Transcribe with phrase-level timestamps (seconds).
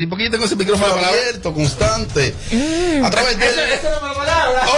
[0.00, 2.32] Y yo tengo ese micrófono abierto, constante.
[3.02, 3.52] A través del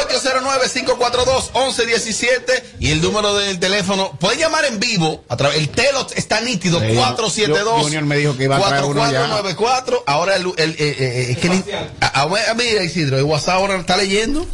[0.08, 4.12] 809-542-1117 y el número del teléfono.
[4.18, 5.22] Pueden llamar en vivo.
[5.28, 6.78] A través, el telo está nítido.
[6.78, 9.28] 472 Junior me dijo que iba a traer uno ya.
[9.28, 10.04] 4494.
[10.06, 11.64] Ahora el, el, es que ni-
[12.00, 14.46] a, a- a- mira Isidro, el WhatsApp ahora está leyendo.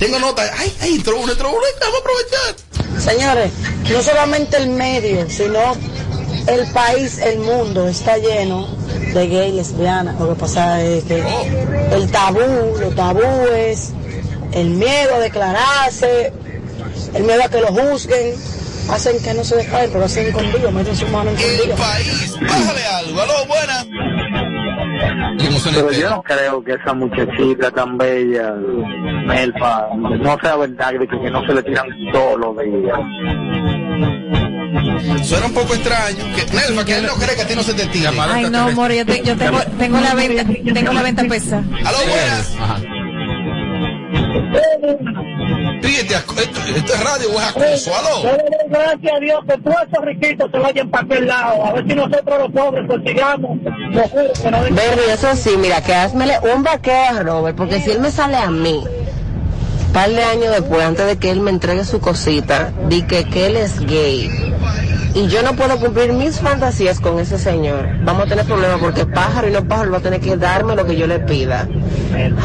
[0.00, 0.42] Tengo nota.
[0.58, 1.60] Ay, ay, entró uno, entró uno.
[1.80, 2.56] Vamos a aprovechar.
[3.00, 3.52] Señores,
[3.88, 5.76] no solamente el medio, sino
[6.46, 8.66] el país, el mundo está lleno
[9.14, 10.18] de gay lesbianas.
[10.20, 11.22] Lo que pasa es que
[11.92, 12.40] el tabú,
[12.80, 13.92] los tabúes,
[14.52, 16.32] el miedo a declararse,
[17.14, 18.34] el miedo a que lo juzguen,
[18.90, 22.36] hacen que no se declaren, pero hacen escondido, meten su mano en El país.
[22.40, 23.20] Bájale algo.
[23.20, 23.86] Aló, buenas.
[25.64, 28.52] Pero yo no creo que esa muchachita tan bella,
[29.26, 33.79] Melfa, no sea verdad que no se le tiran todos los días.
[35.24, 36.24] Suena un poco extraño.
[36.34, 38.10] Que, Nelma, que él no cree que a ti no se te tira.
[38.18, 41.58] Ay, no, amor, yo, te- yo tengo, tengo la venta, tengo la venta pesa.
[41.84, 42.56] Aló, buenas.
[45.82, 47.90] Fíjate, esto, esto es radio o es acoso.
[47.94, 48.36] Aló.
[48.68, 51.66] Gracias a Dios que todos esos riquitos se vayan para aquel lado.
[51.66, 53.58] A ver si nosotros los pobres consigamos.
[53.90, 57.56] Lo juro que no den- Berry, eso sí, mira, que házmele un vaqueo a Robert,
[57.56, 58.82] porque si él me sale a mí,
[59.92, 63.46] par de años después, antes de que él me entregue su cosita, di que, que
[63.46, 64.30] él es gay,
[65.14, 69.04] y yo no puedo cumplir mis fantasías con ese señor, vamos a tener problemas porque
[69.06, 71.66] pájaro y no pájaro va a tener que darme lo que yo le pida.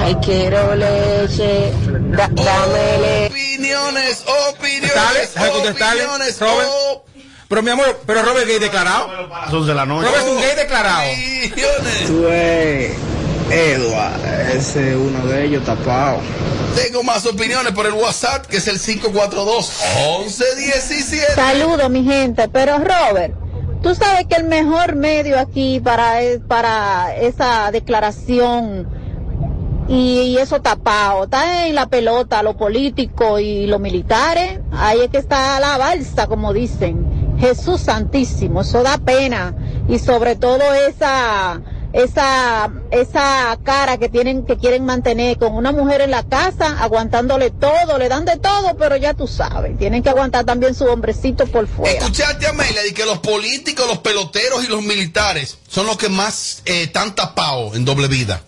[0.02, 1.71] Ay, quiero leche,
[2.09, 3.25] da- dame leche.
[3.27, 5.31] Opiniones, opiniones.
[5.37, 6.69] Opiniones, Robert.
[7.47, 9.07] Pero mi amor, pero Robert es gay declarado.
[9.52, 10.07] Son de la noche.
[10.07, 11.03] Robert es un gay declarado.
[11.11, 12.91] opiniones.
[13.51, 14.19] Edward,
[14.55, 16.17] ese es uno de ellos tapado.
[16.75, 21.35] Tengo más opiniones por el WhatsApp, que es el 542-1117.
[21.35, 22.49] Saludos, mi gente.
[22.49, 23.33] Pero Robert,
[23.81, 28.87] tú sabes que el mejor medio aquí para, e- para esa declaración
[29.87, 34.59] y, y eso tapado está en la pelota, lo político y los militares.
[34.73, 37.14] Ahí es que está la balsa, como dicen.
[37.39, 39.53] Jesús Santísimo, eso da pena.
[39.87, 41.61] Y sobre todo esa
[41.95, 47.52] esa esa cara que tienen que quieren mantener con una mujer en la casa aguantándole
[47.52, 51.48] todo, le dan de todo, pero ya tú sabes, tienen que aguantar también su hombrecito
[51.48, 51.98] por fuera.
[51.98, 56.10] Escuchaste a Amelia de que los políticos, los peloteros y los militares son los que
[56.10, 58.42] más eh, están tapados en doble vida.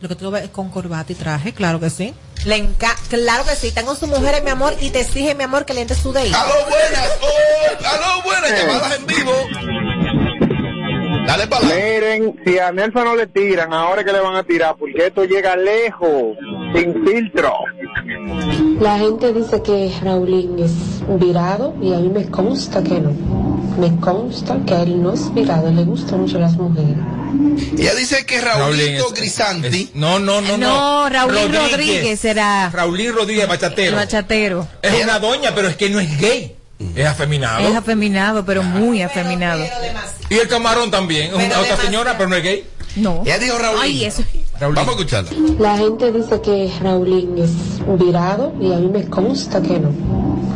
[0.00, 2.14] Lo que tú ves con corbata y traje, claro que sí.
[2.44, 2.68] Le
[3.08, 5.80] claro que sí, tengo su mujer, mi amor, y te exige, mi amor, que le
[5.80, 7.08] entre su de Aló, buenas.
[7.22, 8.50] Oh, aló, buenas.
[8.50, 9.32] Llamadas en vivo.
[11.26, 14.76] Dale para Miren, si a Nelson no le tiran, ahora que le van a tirar,
[14.76, 16.36] porque esto llega lejos,
[16.74, 17.52] sin filtro.
[18.80, 20.72] La gente dice que Raulín es
[21.18, 23.12] virado y a mí me consta que no.
[23.78, 26.96] Me consta que a él no es virado, le gustan mucho las mujeres.
[27.76, 29.90] Ella dice que Raulito Grisanti.
[29.94, 30.58] No, no, no, no.
[30.58, 33.96] No, Raulín Rodríguez será Raulín Rodríguez, el bachatero.
[33.96, 34.68] bachatero.
[34.82, 36.56] Es una doña, pero es que no es gay.
[36.94, 37.68] Es afeminado.
[37.68, 39.64] Es afeminado, pero muy afeminado.
[40.28, 41.28] Y el camarón también.
[41.28, 42.66] Es una otra señora, pero no es gay.
[42.96, 43.22] No.
[43.24, 43.82] Ella dijo Raulín.
[43.82, 44.22] Ay, eso.
[44.60, 45.30] Vamos a escucharla.
[45.58, 47.50] La gente dice que Raulín es
[47.98, 49.90] virado y a mí me consta que no.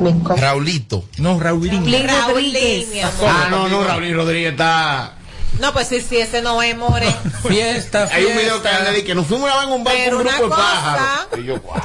[0.00, 0.36] Me consta.
[0.36, 1.04] Raulito.
[1.18, 1.72] No, Raulín.
[1.72, 3.04] Raulín Rodríguez.
[3.26, 5.14] Ah, no, no, Raúl Rodríguez está.
[5.60, 7.06] No, pues sí, sí, ese no es more.
[7.48, 10.48] Fiesta, Hay un video que le que nos fuimos a un bar con un de
[10.48, 11.38] pájaros.
[11.38, 11.80] Y yo, guau.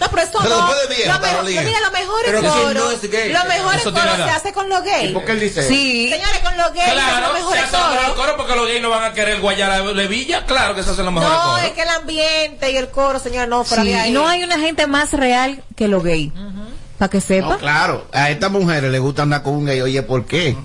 [0.00, 0.66] No, pero eso Pero no.
[0.66, 2.72] después de viejo, lo mejor, mira, lo mejor Pero es coro.
[2.72, 3.32] no gay.
[3.32, 5.12] Lo mejor es coro se hace con los gays.
[5.12, 5.62] ¿Por qué él dice?
[5.68, 6.08] Sí.
[6.10, 8.14] Señores, con los gays es lo Claro, mejor se es hace lo mejor coro.
[8.16, 10.46] coro porque los gays no van a querer guayar a Levilla.
[10.46, 11.58] Claro que se hace lo mejor No, coro.
[11.58, 14.10] es que el ambiente y el coro, señor, no, Sí, ahí.
[14.10, 16.32] no hay una gente más real que lo gay.
[16.98, 17.48] Para que sepa.
[17.50, 19.80] No, claro, a estas mujeres les gusta andar con un gay.
[19.82, 20.56] Oye, ¿por qué?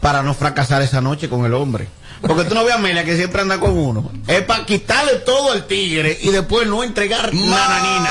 [0.00, 1.88] Para no fracasar esa noche con el hombre.
[2.20, 4.10] Porque tú no ves a Amelia que siempre anda con uno.
[4.26, 8.10] Es para quitarle todo al tigre y después no entregar nananina.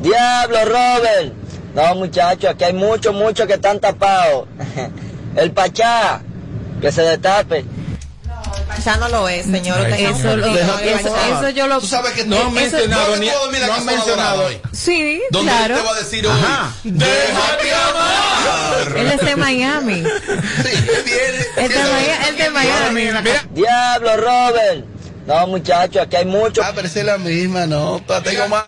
[0.00, 1.32] Diablo, Robert.
[1.74, 4.46] No, muchachos, aquí hay muchos, muchos que están tapados.
[5.36, 6.20] El Pachá,
[6.80, 7.64] que se destape.
[8.84, 9.80] Ya no lo es, señor.
[9.80, 11.80] Usted Eso, lo- eso, eso, yo lo.
[11.80, 13.26] Tú sabes que No han mencionado ¿Dónde
[13.60, 14.44] ni- no han mencionado.
[14.46, 14.60] hoy?
[14.72, 15.76] Sí, Donde claro.
[15.76, 16.32] te va a decir hoy.
[16.32, 16.72] Ajá.
[16.84, 18.96] Déjate amar.
[18.98, 20.02] Él es de Miami.
[20.62, 21.46] Sí, él.
[21.56, 21.68] Él
[22.36, 23.02] de, Miami.
[23.02, 24.84] Mira, Diablo, Robert.
[25.26, 26.64] No, muchachos, aquí hay muchos.
[26.64, 28.00] Ah, pero esa es la misma, no.
[28.24, 28.64] Tengo más.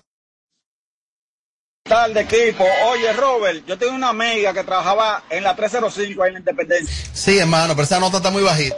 [1.90, 2.64] Tal de equipo.
[2.92, 7.10] Oye, Robert, yo tengo una amiga que trabajaba en la 305 ahí en la Independencia.
[7.12, 8.76] Sí, hermano, pero esa nota está muy bajita.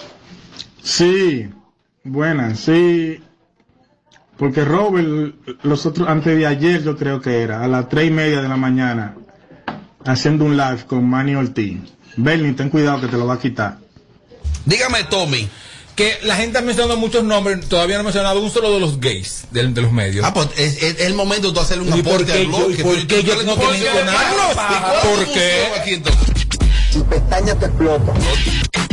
[0.83, 1.47] Sí,
[2.05, 3.23] buenas, sí.
[4.39, 8.11] Porque Robert, los otros, antes de ayer yo creo que era, a las tres y
[8.11, 9.15] media de la mañana,
[10.07, 11.81] haciendo un live con Manny Ortiz.
[12.17, 13.77] Bernie, ten cuidado que te lo va a quitar.
[14.65, 15.51] Dígame, Tommy.
[15.95, 18.99] Que la gente ha mencionado muchos nombres, todavía no ha mencionado un solo de los
[19.01, 20.25] gays de, de los medios.
[20.27, 22.47] Ah, pues es, es el momento de tú hacerle un ¿Y por aporte qué al
[22.47, 22.75] blog.
[22.77, 25.67] que por tú- qué tú- yo tengo tú- ninguna- ¿Y cuál es tu ¿Por qué?
[25.81, 26.49] aquí, entonces?
[26.93, 28.13] Tu pestaña te explota.
[28.13, 28.13] No,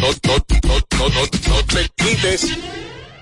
[0.01, 0.38] no, no,
[0.98, 2.48] no, no, no te quites.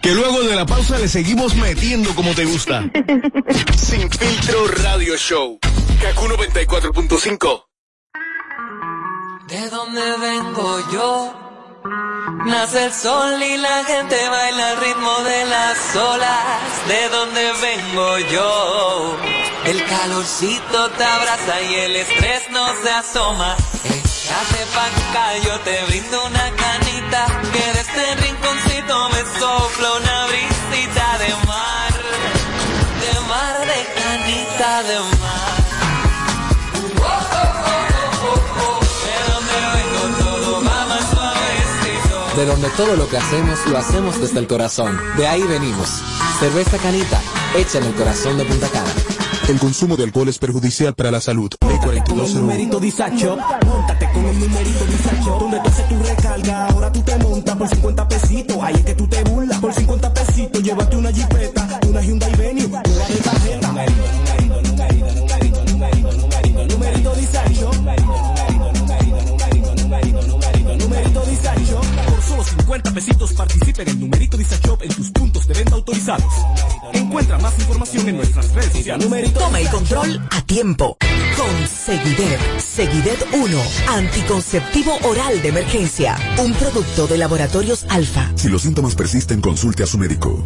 [0.02, 2.84] Que luego de la pausa le seguimos metiendo como te gusta.
[3.76, 5.60] Sin filtro radio show.
[6.02, 7.64] Kaku 94.5.
[9.48, 11.47] De donde vengo yo,
[12.46, 16.88] nace el sol y la gente baila al ritmo de las olas.
[16.88, 19.18] De donde vengo yo,
[19.66, 23.56] el calorcito te abraza y el estrés no se asoma.
[23.84, 30.26] Échate pa' acá, yo te brindo una canita, que de este rinconcito me sopla una
[30.28, 31.94] brisita de mar,
[33.04, 35.47] de mar, de canita de mar.
[42.38, 44.96] De donde todo lo que hacemos lo hacemos desde el corazón.
[45.18, 45.90] De ahí venimos.
[46.40, 47.20] Cerveza Canita,
[47.56, 48.92] hecha en el corazón de Punta Cana.
[49.50, 51.50] El consumo de alcohol es perjudicial para la salud.
[51.68, 52.40] Ley Con el 4201.
[52.42, 57.18] numerito Disacho, montate con el numerito Disacho, donde tú haces tu recarga, ahora tú te
[57.18, 61.12] montas por 50 pesitos, ahí es que tú te burlas, por 50 pesitos, llévate una
[61.12, 62.57] jipeta, una Hyundai Venue,
[72.98, 76.34] pesitos participa en numerito Disacho en tus puntos de venta autorizados.
[76.98, 79.06] Encuentra más información en nuestras redes sociales.
[79.06, 80.98] Numerito Toma el control a tiempo.
[81.38, 82.40] Con Seguidet.
[82.60, 83.62] Seguidet 1.
[83.90, 86.18] Anticonceptivo oral de emergencia.
[86.44, 88.32] Un producto de laboratorios alfa.
[88.36, 90.44] Si los síntomas persisten, consulte a su médico.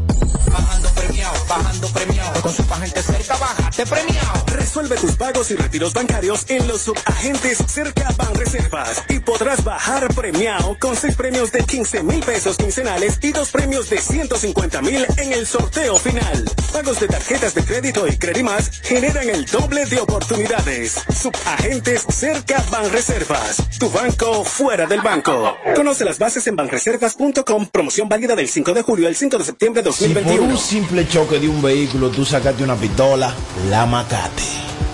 [0.52, 2.42] Bajando premiado, bajando premiado.
[2.42, 4.46] Con su agente cerca, bájate premiado.
[4.48, 10.78] Resuelve tus pagos y retiros bancarios en los subagentes cerca Banreservas y podrás bajar premiado
[10.80, 15.34] con seis premios de 15 mil pesos quincenales y dos premios de 150 mil en
[15.34, 16.41] el sorteo final.
[16.72, 21.02] Pagos de tarjetas de crédito y Credimas generan el doble de oportunidades.
[21.14, 25.56] Subagentes cerca Banreservas, tu banco fuera del banco.
[25.76, 29.84] Conoce las bases en banreservas.com, promoción válida del 5 de julio al 5 de septiembre
[29.84, 30.54] de Si por 2021.
[30.54, 33.34] un simple choque de un vehículo tú sacaste una pistola,
[33.70, 34.44] la macate.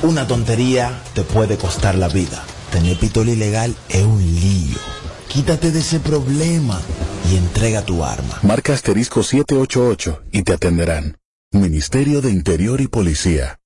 [0.04, 2.44] Una tontería te puede costar la vida.
[2.72, 4.78] Tener pistola ilegal es un lío.
[5.28, 6.80] Quítate de ese problema
[7.32, 8.40] y entrega tu arma.
[8.44, 11.18] Marca asterisco 788 y te atenderán.
[11.58, 13.60] Ministerio de Interior y Policía.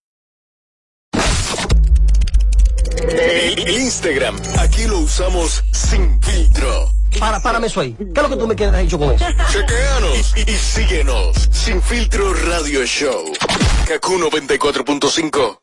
[3.10, 6.92] El Instagram, aquí lo usamos sin filtro.
[7.20, 7.94] Para, párame eso ahí.
[7.94, 9.26] ¿Qué es lo que tú me quieres hecho con eso?
[9.52, 11.50] Chequeanos y, y síguenos.
[11.52, 13.26] Sin filtro radio show.
[13.88, 15.60] Kaku 94.5.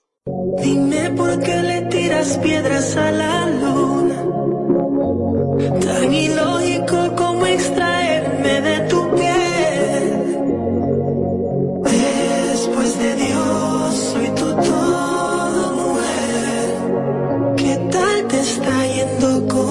[0.62, 4.24] Dime por qué le tiras piedras a la luna.
[5.80, 8.87] Tan ilógico como extraerme de
[19.40, 19.67] loco.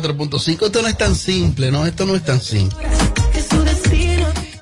[0.00, 0.66] 94.5.
[0.66, 1.86] Esto no es tan simple, ¿no?
[1.86, 2.78] Esto no es tan simple.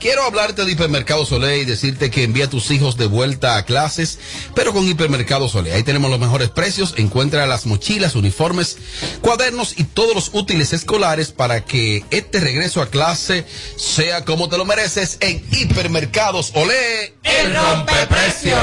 [0.01, 3.67] Quiero hablarte de Hipermercado Solé y decirte que envía a tus hijos de vuelta a
[3.67, 4.19] clases,
[4.55, 5.75] pero con Hipermercado Solé.
[5.75, 6.95] Ahí tenemos los mejores precios.
[6.97, 8.79] Encuentra las mochilas, uniformes,
[9.21, 13.45] cuadernos y todos los útiles escolares para que este regreso a clase
[13.77, 17.15] sea como te lo mereces en Hipermercados Olé.
[17.23, 18.57] El rompeprecio.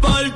[0.00, 0.34] Por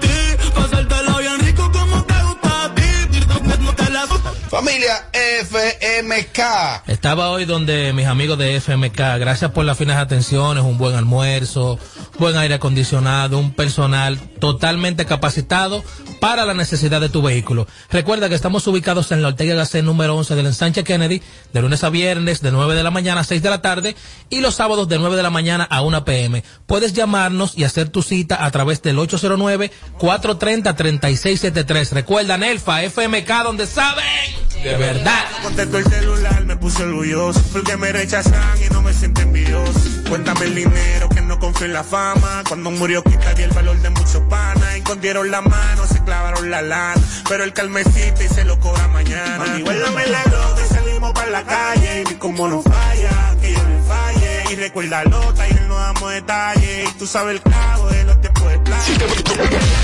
[4.57, 6.41] Familia FMK.
[6.87, 11.79] Estaba hoy donde mis amigos de FMK, gracias por las finas atenciones, un buen almuerzo,
[12.19, 15.85] buen aire acondicionado, un personal totalmente capacitado
[16.21, 17.69] para la necesidad de tu vehículo.
[17.91, 21.85] Recuerda que estamos ubicados en la Ortega Gasset número 11 del ensanche Kennedy, de lunes
[21.85, 23.95] a viernes, de 9 de la mañana a 6 de la tarde,
[24.31, 26.43] y los sábados de 9 de la mañana a 1 pm.
[26.67, 31.93] Puedes llamarnos y hacer tu cita a través del 809-430-3673.
[31.93, 35.25] Recuerda, Nelfa, FMK, donde saben de verdad.
[35.43, 37.41] Contesto el celular, me puse orgulloso.
[37.53, 39.81] Porque me rechazan y no me siento envidioso.
[40.09, 42.06] Cuéntame el dinero que no confío en la fama.
[42.49, 44.77] Cuando murió quitaría el valor de muchos panas.
[44.77, 47.01] Escondieron la mano, se clavaron la lana.
[47.29, 49.39] Pero el calmecito y se lo cobra mañana.
[49.39, 52.03] Mami, guárdame la droga y salimos para la calle.
[52.03, 54.45] Y vi cómo no falla, que yo le falle.
[54.53, 56.89] Y recuerda lota y él no damos detalles.
[56.89, 58.85] Y tú sabes el clavo de los tiempos de playa.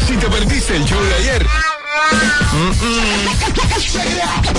[0.07, 1.47] Si te perdiste el show de ayer.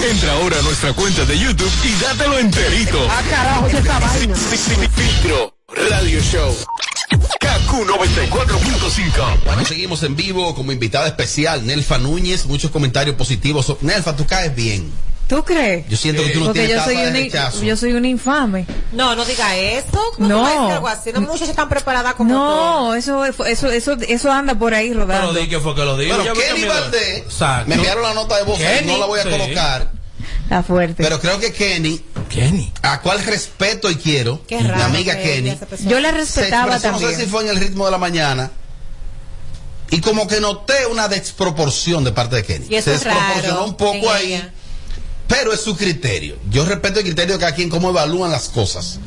[0.09, 3.07] Entra ahora a nuestra cuenta de YouTube y dátelo enterito.
[3.09, 4.35] Ah, carajo, ¿qué esta vaina?
[4.35, 5.55] Filtro
[5.89, 6.55] Radio Show.
[7.73, 9.43] KQ 94.5.
[9.45, 12.45] Bueno, seguimos en vivo como invitada especial, Nelfa Núñez.
[12.45, 13.75] Muchos comentarios positivos.
[13.81, 14.91] Nelfa, tú caes bien.
[15.27, 15.87] ¿Tú crees?
[15.89, 17.63] Yo siento que tú no Porque tienes yo soy, rechazo.
[17.63, 18.67] yo soy una infame.
[18.91, 19.87] No, no diga eso.
[20.17, 20.37] ¿Cómo No.
[20.37, 21.11] tú vas a decir algo así?
[21.13, 25.31] No muchas están preparadas como No, eso, eso, eso, eso anda por ahí rodando.
[25.31, 26.15] Pero di que fue que lo dijo.
[26.15, 27.23] Bueno, Kenny Valdés
[27.65, 29.29] me enviaron la nota de voz, no la voy a sí.
[29.29, 29.91] colocar.
[30.43, 31.01] Está fuerte.
[31.03, 35.23] Pero creo que Kenny, Kenny, a cual respeto y quiero, Qué mi raro amiga que
[35.23, 35.57] Kenny.
[35.87, 37.19] Yo la se respetaba expresó, no también.
[37.19, 38.51] sé si fue en el ritmo de la mañana,
[39.91, 42.65] y como que noté una desproporción de parte de Kenny.
[42.69, 44.51] Y eso se desproporcionó un poco ahí, ella.
[45.27, 46.37] pero es su criterio.
[46.49, 48.99] Yo respeto el criterio de cada quien, cómo evalúan las cosas.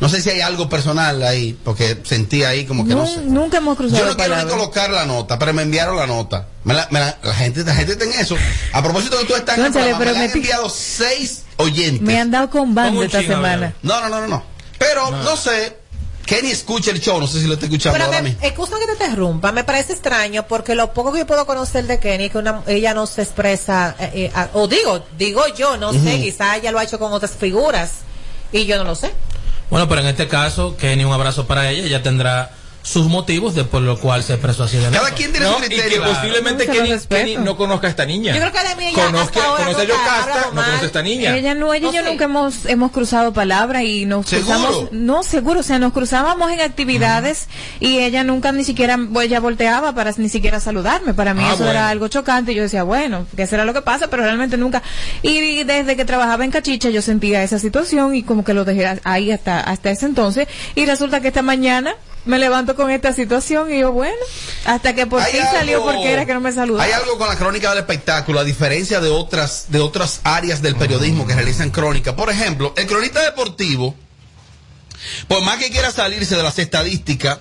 [0.00, 3.20] No sé si hay algo personal ahí, porque sentí ahí como que no Nun- sé.
[3.26, 4.54] Nunca hemos cruzado Yo no quiero ni palabras.
[4.58, 6.46] colocar la nota, pero me enviaron la nota.
[6.64, 8.36] Me la, me la- la gente, la gente está en eso.
[8.72, 12.00] A propósito de que tú estás en el programa, me han enviado seis oyentes.
[12.00, 13.74] Me han dado con banda esta semana.
[13.82, 14.42] No, no, no, no, no.
[14.78, 15.78] Pero no sé.
[16.24, 18.44] Kenny escucha el show, no sé si lo está escuchando Pero ahora me, mismo.
[18.46, 21.98] excusa que te interrumpa, me parece extraño porque lo poco que yo puedo conocer de
[21.98, 25.76] Kenny es que una- ella no se expresa, eh, eh, a- o digo, digo yo,
[25.76, 27.90] no sé, quizá ella lo ha hecho con otras figuras
[28.52, 29.10] y yo no lo sé.
[29.70, 31.84] Bueno, pero en este caso, Kenny, un abrazo para ella.
[31.84, 32.50] Ella tendrá
[32.82, 35.64] sus motivos de por lo cual se expresó así de Cada quien tiene No, su
[35.64, 36.02] y criterio.
[36.02, 36.98] que posiblemente Kenny.
[37.08, 38.32] Kenny no conozca a esta niña.
[38.34, 40.86] Yo creo que de mí ella Conozca- hasta ahora conoce a Yocasta, no conoce a
[40.86, 41.36] esta niña.
[41.36, 44.56] Ella no, ella y yo nunca hemos, hemos cruzado palabras y nos ¿Seguro?
[44.58, 47.48] cruzamos, no seguro, o sea, nos cruzábamos en actividades
[47.80, 51.58] y ella nunca ni siquiera, ella volteaba para ni siquiera saludarme, para mí Ah, eso
[51.58, 51.70] bueno.
[51.72, 54.82] era algo chocante y yo decía, bueno, que será lo que pasa, pero realmente nunca,
[55.22, 58.98] y desde que trabajaba en Cachicha yo sentía esa situación y como que lo dejé
[59.04, 63.72] ahí hasta, hasta ese entonces y resulta que esta mañana me levanto con esta situación
[63.72, 64.16] y yo, bueno,
[64.64, 66.84] hasta que por fin salió porque era que no me saludaba.
[66.84, 70.76] Hay algo con la crónica del espectáculo, a diferencia de otras, de otras áreas del
[70.76, 72.16] periodismo que realizan crónica.
[72.16, 73.94] Por ejemplo, el cronista deportivo,
[75.28, 77.40] por más que quiera salirse de las estadísticas,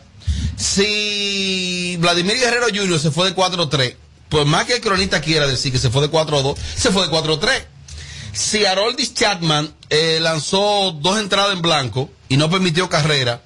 [0.55, 3.00] si Vladimir Guerrero Jr.
[3.00, 3.95] se fue de 4-3,
[4.29, 7.12] por más que el cronista quiera decir que se fue de 4-2, se fue de
[7.12, 7.63] 4-3.
[8.31, 13.41] Si Haroldis Chapman eh, lanzó dos entradas en blanco y no permitió carrera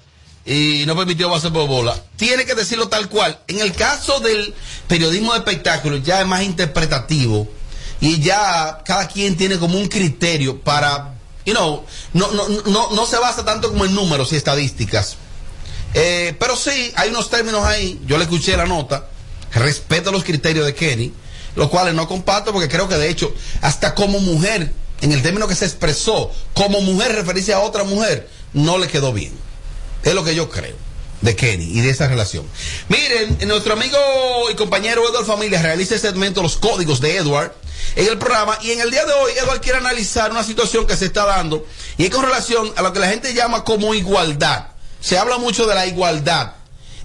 [0.45, 3.39] y no permitió base por bola, tiene que decirlo tal cual.
[3.47, 4.53] En el caso del
[4.87, 7.47] periodismo de espectáculo ya es más interpretativo
[8.01, 11.13] y ya cada quien tiene como un criterio para,
[11.45, 15.15] you know, no, no, no, no se basa tanto como en números y estadísticas.
[15.93, 19.07] Eh, pero sí, hay unos términos ahí, yo le escuché la nota,
[19.53, 21.13] respeto los criterios de Kenny,
[21.55, 25.47] los cuales no comparto porque creo que de hecho, hasta como mujer, en el término
[25.47, 29.42] que se expresó, como mujer referirse a otra mujer, no le quedó bien.
[30.03, 30.75] Es lo que yo creo
[31.23, 32.45] de Kenny y de esa relación.
[32.89, 33.97] Miren, nuestro amigo
[34.51, 37.53] y compañero Edward Familia realiza el segmento Los Códigos de Edward
[37.95, 40.97] en el programa y en el día de hoy Edward quiere analizar una situación que
[40.97, 41.65] se está dando
[41.97, 44.67] y es con relación a lo que la gente llama como igualdad.
[44.99, 46.53] Se habla mucho de la igualdad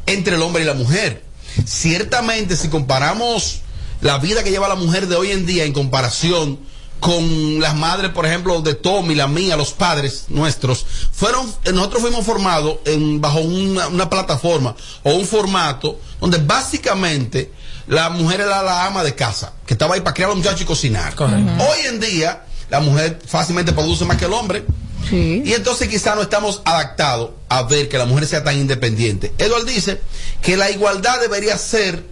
[0.07, 1.23] entre el hombre y la mujer.
[1.65, 3.61] Ciertamente, si comparamos
[4.01, 6.59] la vida que lleva la mujer de hoy en día en comparación
[7.01, 12.25] con las madres, por ejemplo, de Tommy, la mía, los padres nuestros, fueron, nosotros fuimos
[12.25, 17.53] formados en, bajo una, una plataforma o un formato donde básicamente
[17.89, 20.61] la mujer era la ama de casa, que estaba ahí para criar a los muchachos
[20.61, 21.15] y cocinar.
[21.19, 24.65] Hoy en día, la mujer fácilmente produce más que el hombre.
[25.11, 29.33] Y entonces quizá no estamos adaptados a ver que la mujer sea tan independiente.
[29.39, 30.03] Edward dice
[30.43, 32.05] que la igualdad debería ser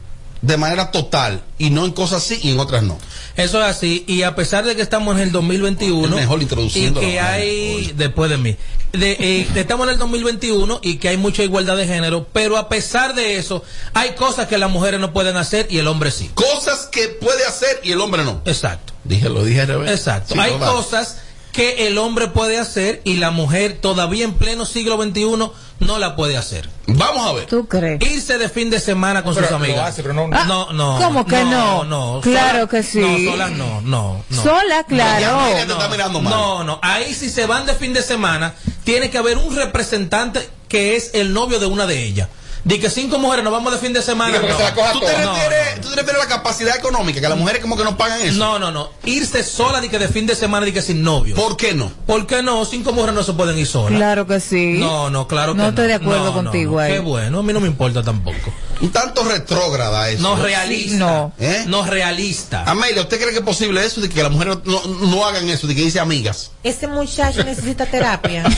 [0.47, 2.99] de manera total y no en cosas sí y en otras no.
[3.37, 6.43] Eso es así, y a pesar de que estamos en el 2021 Es mejor y
[6.43, 8.57] introduciendo que la vaina, hay, después de mí,
[8.93, 12.69] de, eh, estamos en el 2021 y que hay mucha igualdad de género, pero a
[12.69, 13.63] pesar de eso,
[13.93, 16.31] hay cosas que las mujeres no pueden hacer y el hombre sí.
[16.35, 18.41] Cosas que puede hacer y el hombre no.
[18.45, 18.93] Exacto.
[19.05, 19.91] Dije, lo dije al revés.
[19.91, 20.35] Exacto.
[20.35, 21.19] Sí, hay no, cosas
[21.57, 25.25] que el hombre puede hacer y la mujer todavía en pleno siglo XXI
[25.81, 26.69] no la puede hacer.
[26.87, 27.47] Vamos a ver.
[27.47, 28.01] ¿Tú crees?
[28.03, 29.89] Irse de fin de semana con Pero sus lo amigas.
[29.89, 30.99] hace, pero no- Ah, no, no.
[30.99, 31.85] ¿cómo que no?
[31.85, 33.01] No, Claro sola- que sí.
[33.01, 34.43] No, solas no, no, no.
[34.43, 35.37] Sola, claro.
[36.23, 36.23] Mal.
[36.23, 36.79] No, no.
[36.83, 41.13] Ahí si se van de fin de semana, tiene que haber un representante que es
[41.15, 42.29] el novio de una de ellas.
[42.67, 44.41] Di que cinco mujeres nos vamos de fin de semana.
[44.41, 44.57] No.
[44.57, 47.21] se la coja ¿Tú te, refieres, ¿Tú te refieres a la capacidad económica?
[47.21, 48.37] Que las mujeres como que no pagan eso.
[48.39, 48.91] No, no, no.
[49.05, 51.37] Irse sola di que de fin de semana di que sin novio.
[51.37, 51.93] ¿Por qué no?
[52.09, 52.65] ¿Por qué no?
[52.65, 53.97] Cinco mujeres no se pueden ir solas.
[53.97, 54.79] Claro que sí.
[54.81, 55.69] No, no, claro que No no.
[55.69, 56.79] estoy de acuerdo No, no, contigo no.
[56.81, 56.93] ahí.
[56.95, 58.53] Qué bueno, a mí no me importa tampoco.
[58.81, 60.23] Un tanto retrógrada eso.
[60.23, 60.97] No realista.
[60.97, 61.33] No.
[61.39, 61.63] ¿Eh?
[61.69, 62.65] No realista.
[62.65, 64.01] Amelia, ¿usted cree que es posible eso?
[64.01, 66.51] De que las mujeres no, no hagan eso, de que dice amigas.
[66.65, 68.43] Ese muchacho necesita terapia.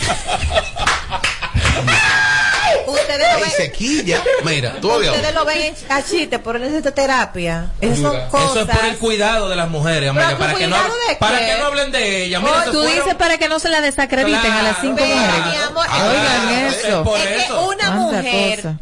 [2.93, 4.23] Ustedes lo ven, sequilla.
[4.45, 7.67] Mira, tú ustedes lo ven en a chiste, pero él necesita terapia.
[7.81, 8.51] Esas son cosas.
[8.57, 11.39] Eso es por el cuidado de las mujeres, Amelia, para que no ¿cuidado de para
[11.39, 12.41] que no hablen de ella.
[12.41, 15.15] Mira, se Tú fueron- dices para que no se la desacrediten a las cinco Pero,
[15.17, 15.47] mujeres.
[15.47, 17.05] mi amor, Ah, Oigan es eso.
[17.05, 17.69] por es que eso.
[17.69, 18.79] una mujer cosa.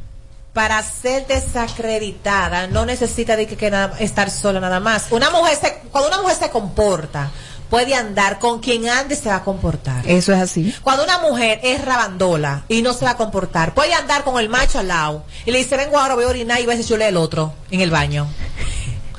[0.53, 5.07] para ser desacreditada no necesita de que, que nada- estar sola nada más.
[5.11, 7.31] Una mujer se, cuando una mujer se comporta,
[7.71, 10.03] puede andar con quien ande se va a comportar.
[10.09, 10.75] Eso es así.
[10.83, 14.49] Cuando una mujer es rabandola y no se va a comportar, puede andar con el
[14.49, 16.97] macho al lado y le dice, vengo ahora, voy a orinar y voy a decir,
[16.99, 18.27] yo el otro en el baño.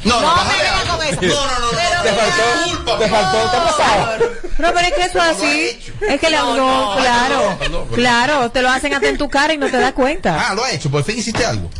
[0.04, 0.98] No, no, No, bájale me venga algo.
[0.98, 1.20] con eso.
[1.22, 2.04] No, no, no.
[2.04, 4.18] Te faltó, Disculpa, te faltó, ¿qué ha pasado?
[4.60, 5.80] No, pero es que eso es así.
[6.08, 7.58] Es que la No, no, no, claro.
[7.60, 7.92] no, no, no.
[7.92, 10.48] Claro, te lo hacen hasta en tu cara y no te das cuenta.
[10.50, 11.70] Ah, lo ha hecho, por fin hiciste algo.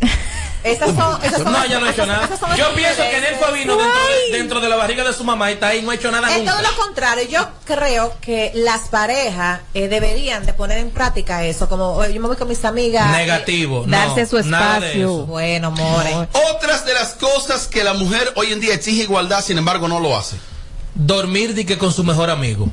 [0.64, 2.24] Esas son, esas son No, ella no ha hecho esas- nada.
[2.24, 3.20] esas son las Yo pienso que.
[3.20, 5.90] Nelfa vino dentro de, dentro de la barriga de su mamá y está ahí, no
[5.90, 6.52] ha hecho nada Es nunca.
[6.52, 7.28] todo lo contrario.
[7.28, 11.68] Yo creo que las parejas eh, deberían de poner en práctica eso.
[11.68, 13.10] Como yo me voy con mis amigas.
[13.12, 13.84] Negativo.
[13.86, 15.26] no, Darse su de espacio.
[15.26, 16.28] Bueno, more.
[16.54, 20.00] Otras de las cosas que la mujer hoy en día exige igualdad, sin embargo, no
[20.00, 20.36] lo hace.
[20.94, 22.68] Dormir que con su mejor amigo.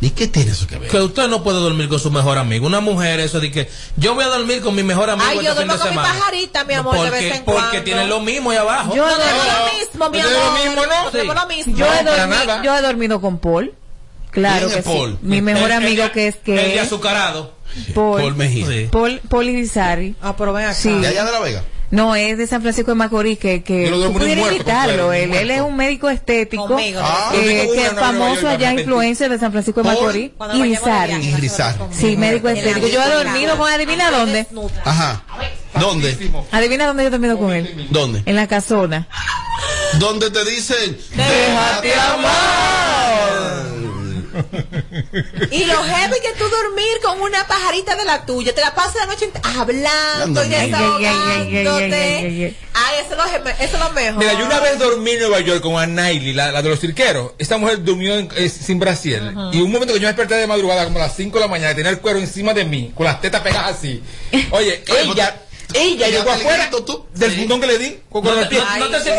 [0.00, 0.88] ¿Y qué tiene eso que ver?
[0.88, 2.66] Que usted no puede dormir con su mejor amigo.
[2.66, 5.44] Una mujer, eso de que yo voy a dormir con mi mejor amigo Ay, este
[5.46, 7.82] yo fin duermo de con mi pajarita, mi amor, de porque, vez en Porque cuando.
[7.82, 8.94] tienen lo mismo ahí abajo.
[8.94, 10.44] Yo No, lo mismo, mi ¿No es amor.
[10.46, 11.34] lo mismo, no?
[11.34, 11.76] Lo mismo.
[11.76, 12.62] Yo, he dormido, nada.
[12.62, 13.74] yo he dormido con Paul.
[14.30, 15.16] Claro ¿Quién que sí.
[15.22, 17.54] Mi mejor El- amigo de- que es El de que azucarado.
[17.94, 18.66] Paul, Paul Mejía.
[18.66, 18.88] Sí.
[18.92, 20.14] Paul, Paul Irizarry.
[20.22, 20.74] Ah, pero ven acá.
[20.74, 20.90] Sí.
[20.90, 21.64] ¿De allá de la Vega?
[21.90, 25.12] No, es de San Francisco de Macorís, que, que tú pudieras muerto, invitarlo.
[25.12, 27.00] Él, él es un médico estético, Conmigo.
[27.02, 30.30] Ah, eh, que es famoso allá, influencer de San Francisco de Macorís.
[30.54, 31.12] Irizarry.
[31.14, 31.88] conmigo.
[31.92, 32.88] Sí, médico estético.
[32.88, 34.46] Yo he dormido con, adivina dónde.
[34.84, 35.22] Ajá.
[35.78, 36.16] ¿Dónde?
[36.50, 37.88] Adivina dónde yo he dormido con él.
[37.90, 38.22] ¿Dónde?
[38.26, 39.08] En la casona.
[39.98, 40.98] ¿Dónde te dicen?
[41.16, 41.94] Déjate
[45.50, 48.96] Y lo heavy que tú dormir con una pajarita de la tuya, te la pasas
[48.96, 52.56] la noche hablando y desahogándote.
[52.74, 52.94] ay.
[53.00, 54.18] Eso es lo, gem- eso es lo mejor.
[54.18, 57.32] Mira, yo una vez dormí en Nueva York con Anaili, la, la de los cirqueros.
[57.38, 59.22] Esta mujer durmió en- eh, sin brasier.
[59.52, 61.48] Y un momento que yo me desperté de madrugada, como a las 5 de la
[61.48, 64.02] mañana, tenía el cuero encima de mí, con las tetas pegadas así.
[64.50, 65.40] Oye, ella,
[65.72, 67.06] ¿te- ella llegó afuera grito tú?
[67.14, 67.38] del Sí.
[67.40, 68.64] fundón que le di con, con No el te, pie.
[68.78, 69.10] no, no te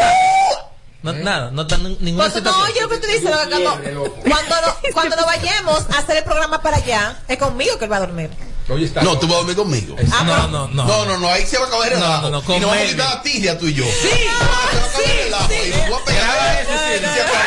[1.02, 3.74] No, Nada, no está n- ninguna Pues no lo que tú dices, lo que cuando,
[4.22, 7.92] cuando, no- cuando nos vayamos a hacer el programa para allá, es conmigo que él
[7.92, 8.30] va a dormir.
[8.70, 9.02] Está.
[9.02, 9.96] No, tú vas a dormir conmigo.
[10.12, 10.84] Ah, No, no, no.
[10.86, 12.30] No, no, no, ahí se va a acabar el No, relajo.
[12.30, 13.84] no, no, y nos vamos a quitar la tibia tú y yo.
[13.86, 15.48] Sí, se va a acabar sí, el relajo.
[15.50, 15.56] sí.
[15.56, 17.40] Y voy a pegar a eso, sí, Y se acabó.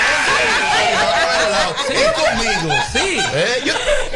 [0.72, 1.74] Se va a acabar el relajo.
[1.92, 2.74] Es conmigo.
[2.92, 3.18] Sí.
[3.34, 3.74] Eh, yo,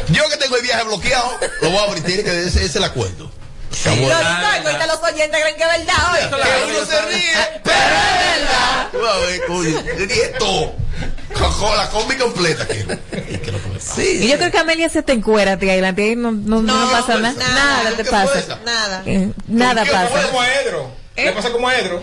[0.09, 2.03] yo que tengo el viaje bloqueado, lo voy a abrir.
[2.05, 3.31] Tiene que ese, ese es el acuerdo.
[3.85, 4.01] Lo Acabó.
[4.01, 6.13] digo, Ah, y ahorita los oyentes creen que es verdad.
[6.13, 6.29] oye.
[6.43, 8.89] Que uno se ríe, pero es verdad.
[11.35, 12.95] Con- con la combi completa quiero.
[13.13, 14.03] ¿Y qué es lo pasa?
[14.03, 16.75] Y yo creo que Amelia se te encuera, tía, y la tía no, no, no,
[16.87, 17.35] No, pasa pues, nada.
[17.37, 17.83] nada.
[17.83, 18.59] Nada te ¿Qué pasa.
[18.65, 19.03] Nada.
[19.07, 20.27] Eh, Nada ¿Qué pasa pasa.
[20.29, 20.91] como a Edro?
[21.15, 22.03] ¿Qué pasa como a Edro?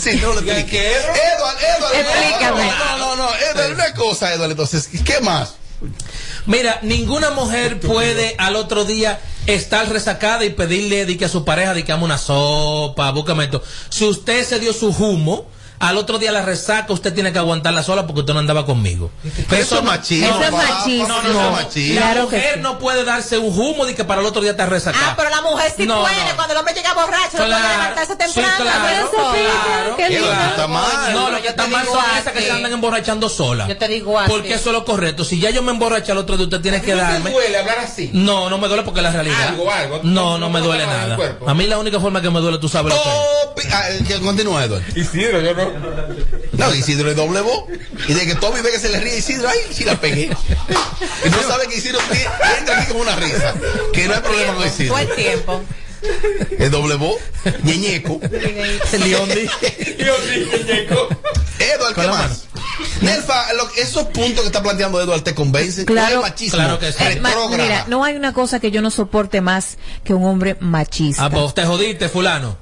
[0.00, 0.70] Sí, no le ¿Qué- explique.
[0.70, 1.12] qué, Edro?
[1.14, 1.94] Edward, Edward.
[1.94, 2.72] Explícame.
[2.78, 5.54] No, no, no, Edward, una cosa, Edward, entonces, ¿qué más?
[6.48, 11.44] Mira, ninguna mujer puede al otro día estar resacada y pedirle de que a su
[11.44, 13.62] pareja de que ame una sopa, búscame esto.
[13.90, 15.44] Si usted se dio su humo,
[15.80, 19.10] al otro día la resaca usted tiene que aguantarla sola porque usted no andaba conmigo.
[19.48, 21.08] Pero eso es machismo, Eso es machismo.
[21.08, 21.94] no, no, eso es machismo.
[21.94, 22.60] La Claro que mujer sí.
[22.60, 24.98] no puede darse un humo de que para el otro día te resaca.
[25.00, 26.14] Ah, pero la mujer sí No, puede.
[26.24, 26.36] no.
[26.36, 28.56] Cuando el hombre llega borracho, no puede Claro, levantarse sí, temprano.
[28.64, 29.96] claro, sí, claro.
[29.96, 30.44] qué Eso lindo.
[30.50, 31.12] está mal.
[31.12, 33.68] No, lo que está mal son esas que se andan emborrachando solas.
[33.68, 34.30] Yo te digo así.
[34.30, 35.24] Porque eso es lo correcto.
[35.24, 37.30] Si ya yo me emborraché al otro día, usted tiene que ¿No darme.
[37.30, 38.10] duele hablar así?
[38.12, 39.48] No, no me duele porque es la realidad.
[39.48, 40.00] Algo, algo.
[40.02, 41.16] No, no me No duele nada.
[41.46, 43.08] A mí la única forma que me duele, tú sabes lo que.
[43.08, 44.84] Oh, pi- ah, que continúa, Eduardo.
[44.94, 45.67] Isidro, yo no.
[46.52, 47.64] No, Isidro es doble voz.
[48.08, 50.30] Y de que Tommy ve que se le ríe a Isidro, ay, sí la pegué.
[51.24, 51.98] Y no sabe que Isidro
[52.58, 53.54] entra aquí como una risa.
[53.92, 54.92] Que no hay problema con Isidro.
[54.94, 55.62] Buen tiempo.
[56.58, 57.16] Es doble voz,
[57.64, 58.20] ñeñeco.
[58.92, 59.48] Leondi.
[61.58, 62.44] Eduardo, ¿qué más?
[63.00, 65.84] Nelfa, lo- esos puntos que está planteando Eduardo te convencen.
[65.86, 66.20] Claro.
[66.20, 66.56] ¿Cuál es machismo?
[66.58, 66.98] Claro que sí.
[67.00, 71.24] Eh, mira, no hay una cosa que yo no soporte más que un hombre machista.
[71.24, 72.56] Ah, pues te jodiste, fulano.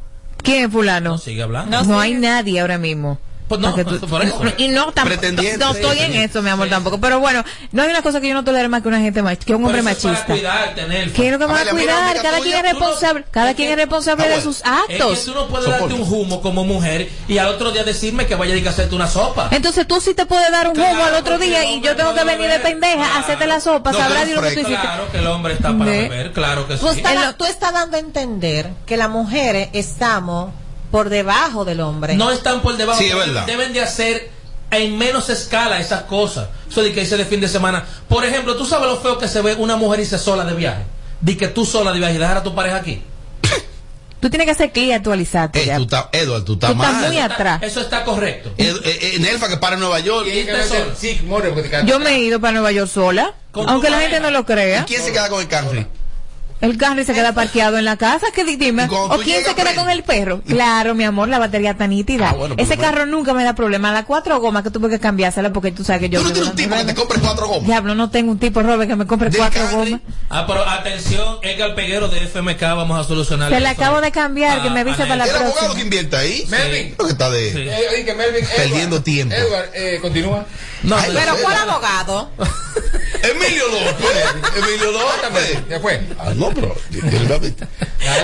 [0.46, 1.18] ¿Quién es fulano?
[1.18, 1.82] Sigue hablando.
[1.82, 3.18] No, hay nadie ahora mismo.
[3.48, 4.42] Pues no, tú- por eso.
[4.58, 5.58] y no, Pretendiente.
[5.64, 6.98] no estoy en eso, mi amor, tampoco.
[7.00, 9.38] Pero bueno, no hay una cosa que yo no tolere más que una gente mach-
[9.38, 10.26] que un hombre machista.
[10.26, 12.20] ¿Qué es lo que me va a cuidar?
[12.22, 15.24] Cada quien es responsable, cada quien es responsable Ah, de sus Es que actos.
[15.24, 18.54] tú no puedes darte un humo como mujer y al otro día decirme que vaya
[18.54, 19.48] a ir a hacerte una sopa.
[19.52, 22.14] Entonces tú sí te puedes dar un Claro, humo al otro día y yo tengo
[22.14, 24.80] que venir de pendeja a hacerte la sopa, No, sabrá Dios lo que tú hiciste.
[24.80, 26.08] Claro que el hombre está para Ve.
[26.08, 27.02] beber, claro que Tú sí.
[27.36, 30.50] tú estás dando a entender que las mujeres estamos
[30.96, 32.14] por debajo del hombre.
[32.14, 32.98] No están por debajo.
[32.98, 33.44] Sí, es deben- verdad.
[33.46, 34.30] Deben de hacer
[34.70, 36.48] en menos escala esas cosas.
[36.70, 37.84] Eso de que hice de fin de semana.
[38.08, 40.84] Por ejemplo, ¿tú sabes lo feo que se ve una mujer irse sola de viaje?
[41.20, 43.02] Di que tú sola de viaje y dejar a tu pareja aquí.
[44.20, 45.76] Tú tienes que hacer clic y actualizarte Eh, ya.
[45.76, 47.06] tú estás, Eduardo, tú estás Tú estás mal.
[47.08, 47.62] muy atrás.
[47.62, 48.50] Eso está correcto.
[48.56, 50.26] Ed- eh, eh, Nelfa que para Nueva York.
[50.98, 54.18] Sí, more, porque te Yo me he ido para Nueva York sola, aunque la gente
[54.20, 54.84] no lo ¿Y crea.
[54.86, 55.86] quién se queda con el Camry?
[56.60, 58.84] El carro se queda parqueado en la casa, que di- dime.
[58.90, 60.40] Y ¿O quién se queda con el perro?
[60.46, 62.30] Claro, mi amor, la batería está nítida.
[62.30, 63.92] Ah, bueno, Ese carro nunca me da problema.
[63.92, 66.20] Las cuatro gomas que tuve que cambiársela porque tú sabes que yo...
[66.20, 67.66] Tú no tienes un tipo que te compre cuatro gomas.
[67.66, 70.00] Diablo, no tengo un tipo, Robert, que me compre cuatro gomas.
[70.30, 73.82] Ah, pero atención, Edgar Peguero de FMK, vamos a solucionar Se le eso.
[73.82, 75.74] acabo de cambiar, que me Ah, avise ah, para la El abogado próxima.
[75.74, 76.46] que invierte ahí.
[76.48, 76.94] Melvin.
[76.94, 77.52] Creo que está de.
[77.52, 77.58] Sí.
[77.60, 79.34] Eh, oye, que Melvin, Edward, Perdiendo tiempo.
[79.34, 80.46] Edward, eh, continúa.
[80.82, 81.36] No, Ay, Pero.
[81.42, 82.30] ¿cuál abogado?
[83.22, 84.52] Emilio López.
[84.56, 85.58] Emilio López.
[85.68, 86.06] Ya fue.
[86.18, 86.76] Ah, no, pero.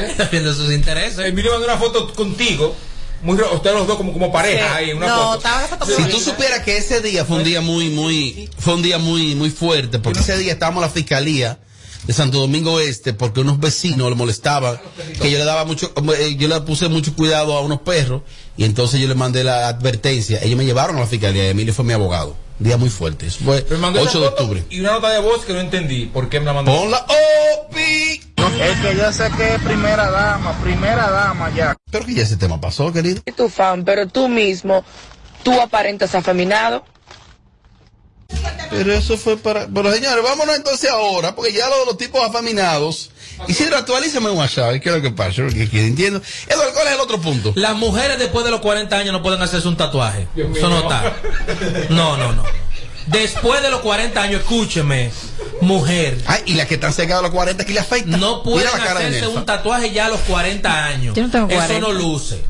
[0.06, 1.18] está viendo sus intereses.
[1.26, 2.74] Emilio mandó una foto contigo.
[3.22, 4.74] Muy, ustedes los dos como, como pareja Sí.
[4.74, 5.86] ahí en una no, foto.
[5.86, 9.36] Si tú supieras que ese día fue un día muy, muy, fue un día muy,
[9.36, 11.58] muy fuerte, porque ese día estábamos en la fiscalía
[12.04, 14.80] de Santo Domingo Este, porque unos vecinos le molestaban,
[15.20, 18.22] que yo le daba mucho, eh, yo le puse mucho cuidado a unos perros,
[18.56, 20.40] y entonces yo le mandé la advertencia.
[20.42, 22.36] Ellos me llevaron a la fiscalía, y Emilio fue mi abogado.
[22.62, 23.26] Día muy fuerte.
[23.26, 24.64] Eso fue Me mandó esa 8 de foto octubre.
[24.70, 26.06] Y una nota de voz que no entendí.
[26.06, 26.72] ¿Por qué me la mandó?
[26.72, 27.04] Ponla,
[27.66, 28.20] Opi.
[28.60, 31.76] Es que yo sé que es primera dama, primera dama ya.
[31.90, 33.22] Pero que ya ese tema pasó, querido.
[33.36, 34.84] tu fan, pero tú mismo,
[35.42, 36.84] tú aparentas afeminado.
[38.70, 39.66] Pero eso fue para.
[39.66, 43.11] Pero señores, vámonos entonces ahora, porque ya los, los tipos afeminados.
[43.48, 45.42] Isidro, actualízame un WhatsApp, ¿qué es lo que pasa?
[45.42, 46.20] Porque que entiendo.
[46.48, 47.52] Eduardo, ¿cuál es el otro punto?
[47.56, 50.28] Las mujeres después de los 40 años no pueden hacerse un tatuaje.
[50.34, 50.58] Dios mío.
[50.58, 51.12] Eso no está.
[51.90, 52.44] No, no, no.
[53.06, 55.10] Después de los 40 años, escúcheme,
[55.60, 56.18] mujer.
[56.26, 58.16] Ay, y las que están cerca de los 40 que le afecta.
[58.16, 61.14] No pueden Mira la cara de hacerse un tatuaje ya a los 40 años.
[61.16, 61.80] Yo no tengo Eso 40.
[61.80, 62.40] no luce.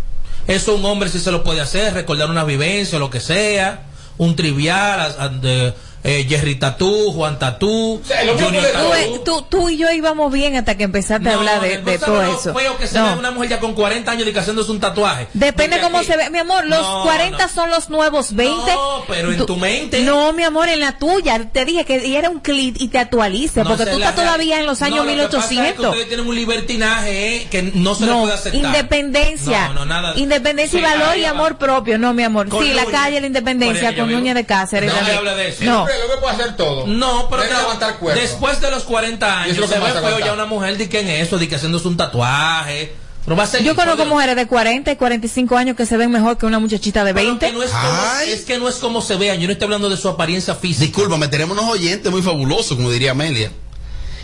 [0.47, 3.85] Eso un hombre sí se lo puede hacer, recordar una vivencia o lo que sea.
[4.19, 5.73] Un trivial, a- a- de,
[6.05, 8.33] eh, Jerry Tatú, Juan Tatú, puede-
[8.73, 11.79] Tú, eh, tú, tú y yo íbamos bien hasta que empezaste a No, hablar de,
[11.79, 12.55] de no, todo no, eso.
[12.55, 13.07] Feo que se No.
[13.13, 15.29] ve una mujer ya con 40 años y que haciéndose un tatuaje.
[15.33, 17.53] Depende Porque cómo aquí- se ve, mi amor, los No, 40 no.
[17.53, 18.73] son los nuevos 20.
[18.73, 20.01] No, pero en Tú- tu mente.
[20.03, 21.39] No, mi amor, en la tuya.
[21.53, 24.59] Te dije que y era un clip y te actualices, No, porque tú estás todavía
[24.59, 25.87] en los años No, lo que pasa es que 1800.
[25.91, 28.55] ustedes tienen un libertinaje eh, que no se le puede aceptar.
[28.65, 29.69] independencia.
[29.69, 30.13] No, no, nada.
[30.17, 31.31] Independencia y Sí, valor ahí y va.
[31.31, 32.49] amor propio, no, mi amor.
[32.49, 34.11] Con sí, la calle, la independencia, con.
[34.13, 34.93] Núñez de Cáceres.
[34.93, 35.65] No, habla de eso.
[35.65, 35.87] No.
[35.95, 36.87] El hombre puede hacer todo.
[36.87, 38.21] No, pero Tiene que aguantar cuerpo.
[38.21, 41.01] después de los 40 Y años que se ve feo ya una mujer de que
[41.01, 42.95] en eso, de que haciéndose un tatuaje.
[43.25, 46.11] Pero va a ser Yo conozco mujeres de 40 y 45 años que se ven
[46.11, 47.47] mejor que una muchachita de 20.
[47.47, 47.83] Que no es, como,
[48.17, 48.31] Ay.
[48.33, 50.85] es que no es como se vean, yo no estoy hablando de su apariencia física.
[50.87, 53.53] Discúlpame, tenemos unos oyentes muy fabulosos, como diría Amelia.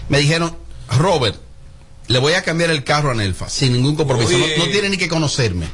[0.09, 0.57] Me dijeron,
[0.97, 1.37] Robert,
[2.09, 4.33] le voy a cambiar el carro a Nelfa, sin ningún compromiso.
[4.37, 5.69] No, no tiene ni que conocerme.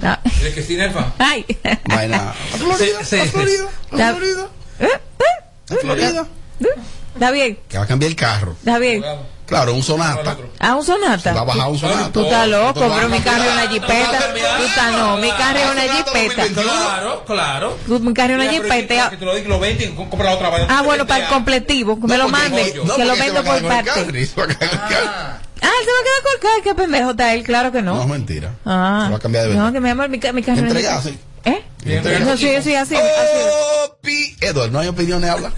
[0.00, 0.20] Ah.
[0.22, 1.12] ¿Tienes que sí, Nelfa?
[1.18, 1.44] Ay.
[1.84, 2.34] Florida,
[2.78, 3.16] Sí, sí.
[3.18, 4.48] a Florida, Florida,
[5.80, 6.26] Florida.
[7.14, 8.52] Está bien, Que va a cambiar el carro.
[8.58, 9.04] está bien.
[9.46, 10.36] Claro, un sonata.
[10.60, 11.34] ¿A un sonata?
[11.34, 12.10] Va a bajar un sonata.
[12.10, 14.18] Tú estás loco, pero mi carro es una jipeta.
[14.56, 16.62] Tú estás no, mi carro es una jipeta.
[16.62, 17.76] Claro, claro.
[17.86, 19.10] Tú, Mi carro es una jipeta.
[19.10, 20.66] Que te lo diga, lo vende y compra la otra vaina.
[20.70, 23.90] Ah, bueno, para el completivo, que me lo mande, no, que lo vendo por parte.
[23.90, 27.70] Ah, Ah, él se va a quedar con el carro, qué pendejo está él, claro
[27.70, 28.06] que No, no.
[28.08, 28.50] mentira.
[28.64, 29.72] Ah, Se va a cambiar de no, verdad.
[29.74, 31.02] que mi amor, mi, mi carro Entregado,
[31.84, 32.94] No, sí, sí, así.
[34.70, 35.30] ¿no hay opiniones?
[35.30, 35.52] Habla.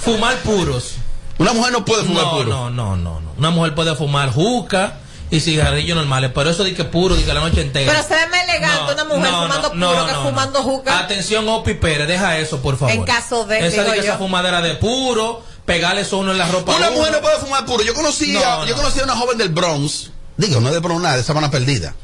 [0.00, 0.94] Fumar puros.
[1.38, 2.44] Una mujer no puede fumar no, puro.
[2.48, 3.32] No, no, no, no.
[3.38, 4.98] Una mujer puede fumar juca
[5.30, 7.92] y cigarrillos normales, pero eso de que puro, de que la noche entera.
[7.92, 10.62] Pero se ve más elegante una mujer no, fumando no, puro no, que no, fumando
[10.62, 10.98] juca.
[10.98, 12.94] Atención, Opi Pérez, deja eso, por favor.
[12.94, 14.02] En caso de, Esa, digo de que yo.
[14.12, 16.74] esa fumadera de puro, pegarle eso uno en la ropa.
[16.74, 16.98] Una uno.
[16.98, 17.84] mujer no puede fumar puro.
[17.84, 18.82] Yo conocí, a, No, yo no.
[18.82, 20.10] conocí a una joven del Bronx.
[20.36, 21.94] Digo, no de Bronx nada, de Sabana Perdida.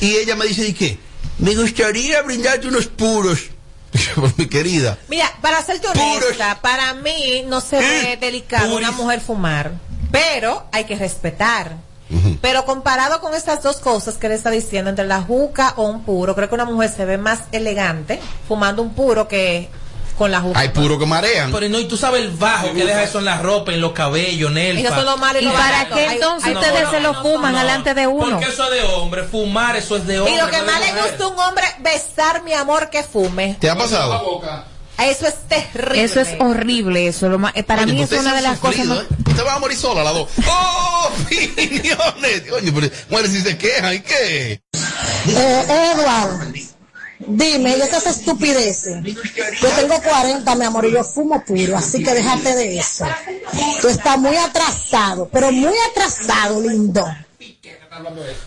[0.00, 0.98] Y ella me dice, ¿y qué?
[1.38, 3.50] Me gustaría brindarte unos puros.
[4.36, 4.98] Mi querida.
[5.08, 9.72] Mira, para serte honesta, para mí no se ve delicado una mujer fumar,
[10.10, 11.76] pero hay que respetar.
[12.40, 16.04] Pero comparado con estas dos cosas que le está diciendo, entre la juca o un
[16.04, 19.68] puro, creo que una mujer se ve más elegante fumando un puro que
[20.16, 20.58] con la juca.
[20.58, 21.52] Hay puro que marean.
[21.52, 23.92] Pero no, y tú sabes el bajo que deja eso en la ropa, en los
[23.92, 26.54] cabellos, en el Y no son los malos y ¿Y los para qué entonces hay
[26.54, 28.30] ustedes se lo fuman delante de uno?
[28.30, 30.34] Porque eso es de hombre, fumar eso es de hombre.
[30.34, 33.56] Y lo que más le gusta a un hombre, besar mi amor que fume.
[33.60, 34.42] ¿Te ha pasado?
[34.98, 36.04] Eso es terrible.
[36.04, 37.28] Eso es horrible, eso.
[37.28, 39.02] Lo más, para Oye, mí es una de las cosas sufrido.
[39.02, 39.06] ¿eh?
[39.26, 40.28] Usted va a morir sola, las dos.
[40.48, 42.52] ¡Oh, opiniones!
[42.52, 44.62] Oye, pero, bueno, si se quejan, ¿y qué?
[45.28, 46.54] Eh, Edward,
[47.18, 49.02] dime, ¿y esas estupideces?
[49.04, 53.06] Yo tengo 40, mi amor, y yo fumo puro, así que déjate de eso.
[53.80, 57.06] Tú estás muy atrasado, pero muy atrasado, lindo.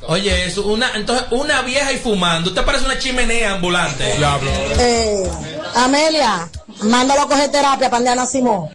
[0.08, 2.50] Oye, eso, una, entonces, una vieja y fumando.
[2.50, 4.16] Usted parece una chimenea ambulante.
[4.18, 4.52] Diablo.
[4.80, 5.30] Eh,
[5.76, 6.48] Amelia,
[6.84, 8.70] mándalo a coger terapia para Simón.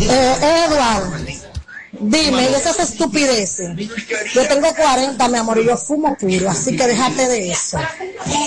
[0.00, 1.26] Eh, Edward,
[2.00, 3.70] dime, ¿y esas estupideces?
[4.34, 7.78] Yo tengo 40, mi amor, y yo fumo puro, así que déjate de eso.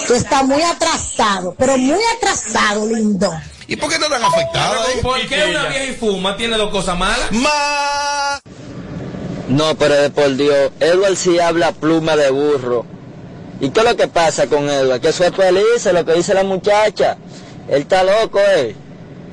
[0.08, 3.32] Tú estás muy atrasado, pero muy atrasado, lindo.
[3.68, 4.76] ¿Y por qué no tan afectada?
[5.02, 7.32] ¿Por qué una vieja y fuma tiene dos cosas malas?
[7.32, 8.42] Más.
[9.48, 12.86] No, pero de por Dios, Edward sí habla pluma de burro.
[13.60, 15.00] ¿Y qué es lo que pasa con Edward?
[15.00, 17.18] Que eso es feliz, lo que dice la muchacha.
[17.70, 18.76] Él está loco, eh.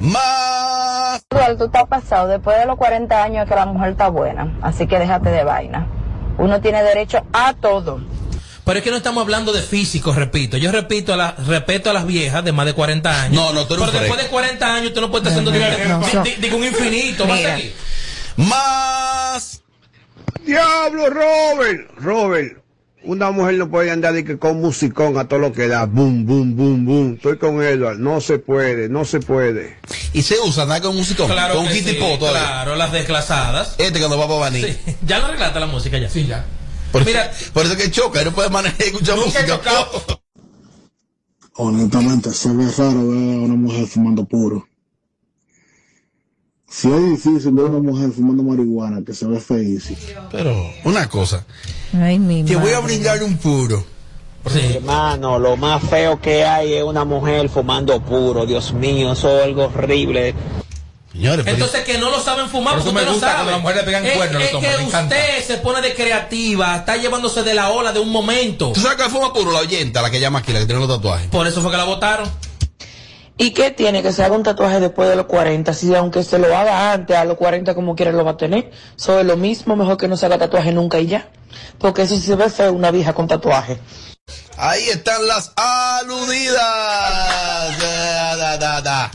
[0.01, 1.00] Más.
[1.31, 2.29] Eduardo, tú estás pasado.
[2.29, 4.59] Después de los 40 años es que la mujer está buena.
[4.63, 5.87] Así que déjate de vaina.
[6.39, 8.01] Uno tiene derecho a todo.
[8.65, 10.57] Pero es que no estamos hablando de físico, repito.
[10.57, 13.35] Yo repito a la, respeto a las viejas de más de 40 años.
[13.43, 15.51] No, no, tú eres un Pero después de 40 años tú no puedes estar haciendo
[15.99, 16.23] no, di- no.
[16.23, 17.27] di- digo un infinito.
[17.27, 17.55] Mira.
[17.55, 17.73] aquí.
[18.37, 19.63] Más.
[20.45, 22.63] Diablo, Robert, Robert.
[23.03, 25.87] Una mujer no puede andar de que con musicón a todo lo que da.
[25.87, 27.15] Boom, boom, boom, boom.
[27.15, 27.99] Estoy con Edward.
[27.99, 29.79] No se puede, no se puede.
[30.13, 31.25] Y se usa nada con música.
[31.25, 31.83] Claro con sí.
[32.19, 33.75] Claro, las desclasadas.
[33.79, 34.63] Este cuando va para Baní.
[34.63, 34.77] Sí.
[35.07, 36.11] Ya lo arreglaste la música ya.
[36.11, 36.45] Sí, ya.
[36.93, 39.61] Por, Mira, por eso que choca, no puede manejar y escuchar música.
[41.55, 44.67] Honestamente, se ve raro ver a una mujer fumando puro.
[46.69, 49.99] Si es difícil ver a una mujer fumando marihuana, que se ve feísimo.
[50.31, 51.47] Pero, una cosa.
[51.99, 53.85] Ay, mi Te voy a brindar un puro.
[54.55, 58.47] Hermano, lo más feo que hay es una mujer fumando puro.
[58.47, 60.35] Dios mío, eso es algo horrible.
[61.13, 63.51] Señores, Entonces que no lo saben fumar Por porque me usted no gusta sabe.
[63.51, 65.15] cuando las pegan es, cuernos a los es hombres, que me encanta.
[65.17, 68.71] usted se pone de creativa, está llevándose de la ola de un momento.
[68.73, 69.51] ¿Tú sabes que fuma puro?
[69.53, 71.27] La oyenta, la que llama aquí, la que tiene los tatuajes.
[71.29, 72.31] Por eso fue que la votaron.
[73.37, 75.73] ¿Y qué tiene que se haga un tatuaje después de los 40?
[75.73, 78.71] Si aunque se lo haga antes, a los 40 como quiera lo va a tener.
[78.97, 81.31] Sobre lo mismo, mejor que no se haga tatuaje nunca y ya.
[81.79, 83.79] Porque eso sí se ve feo una vieja con tatuaje.
[84.57, 86.59] Ahí están las aludidas.
[87.81, 89.11] Da, da, da, da.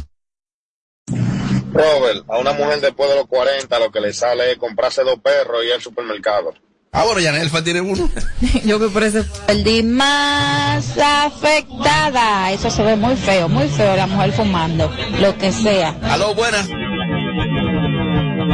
[1.72, 5.20] Robert, a una mujer después de los 40 lo que le sale es comprarse dos
[5.20, 6.54] perros y ir al supermercado.
[6.98, 8.10] Ah, bueno, Yanelfa tiene uno.
[8.66, 9.26] Yo que por eso...
[9.50, 12.54] El más afectada.
[12.54, 14.90] Eso se ve muy feo, muy feo la mujer fumando.
[15.20, 15.94] Lo que sea.
[16.04, 16.70] Aló, buenas.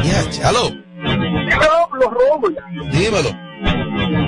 [0.03, 0.71] Ya, aló.
[1.03, 2.57] Diablo, Robert.
[2.91, 3.50] Dímelo.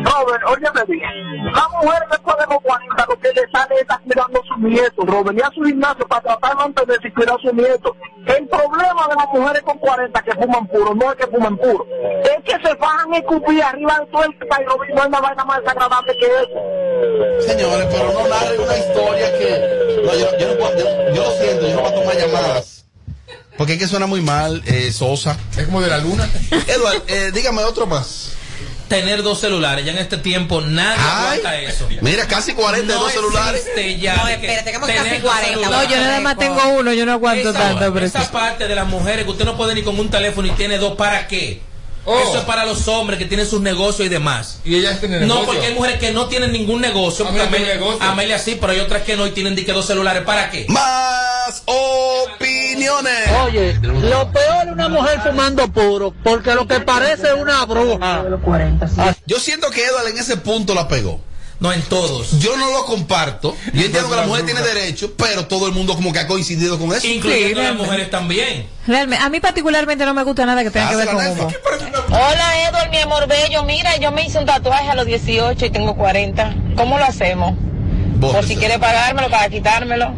[0.04, 1.46] Robert, óyeme bien.
[1.54, 5.02] La mujer después de los 40 lo que le sale es cuidando a su nieto,
[5.06, 7.96] Robert, y a su gimnasio para tratar de mantenerse y cuidar a su nieto.
[8.26, 11.86] El problema de las mujeres con 40 que fuman puro, no es que fumen puro,
[12.24, 15.46] es que se bajan a escupir arriba de todo el país, no hay una vaina
[15.46, 17.48] más desagradable que eso.
[17.48, 19.84] Señores, pero no narren una historia que.
[20.06, 22.86] No, yo, yo no puedo, yo, yo lo siento, yo no voy a tomar llamadas.
[23.58, 25.38] Porque es que suena muy mal, eh, Sosa.
[25.58, 26.28] Es como de la luna.
[26.68, 28.33] Edward, eh, dígame otro más.
[28.94, 31.88] Tener dos celulares, ya en este tiempo nadie Ay, aguanta eso.
[32.02, 33.66] Mira, casi 40 de No dos celulares.
[34.00, 35.60] ya No, espérate, tenemos tener casi dos 40.
[35.60, 35.90] celulares.
[35.90, 37.94] No, yo nada más tengo uno, yo no aguanto esa, tanto.
[37.94, 40.52] Pero esa parte de las mujeres que usted no puede ni con un teléfono y
[40.52, 41.62] tiene dos, ¿para qué?
[42.06, 42.20] Oh.
[42.20, 44.60] Eso es para los hombres que tienen sus negocios y demás.
[44.66, 45.46] Y ellas tienen No, negocio.
[45.54, 47.26] porque hay mujeres que no tienen ningún negocio.
[47.28, 48.04] Amelia Amelia, negocio.
[48.04, 50.24] Amelia sí, pero hay otras que no y tienen que dos celulares.
[50.24, 50.66] ¿Para qué?
[50.70, 53.30] Más opiniones.
[53.46, 58.24] Oye, lo peor es una mujer fumando puro, porque lo que parece es una bruja.
[59.26, 61.22] Yo siento que Edward en ese punto la pegó.
[61.60, 62.40] No en todos.
[62.40, 63.56] Yo no lo comparto.
[63.74, 66.78] Yo entiendo que la mujer tiene derecho, pero todo el mundo como que ha coincidido
[66.80, 67.08] con eso.
[67.08, 68.68] Incluyendo las mujeres también.
[68.86, 71.48] Realmente, a mí particularmente no me gusta nada que tenga que ver con humo.
[72.10, 73.64] Hola Edward, mi amor bello.
[73.64, 76.56] Mira, yo me hice un tatuaje a los 18 y tengo 40.
[76.76, 77.54] ¿Cómo lo hacemos?
[78.20, 80.14] Por si quiere pagármelo para quitármelo.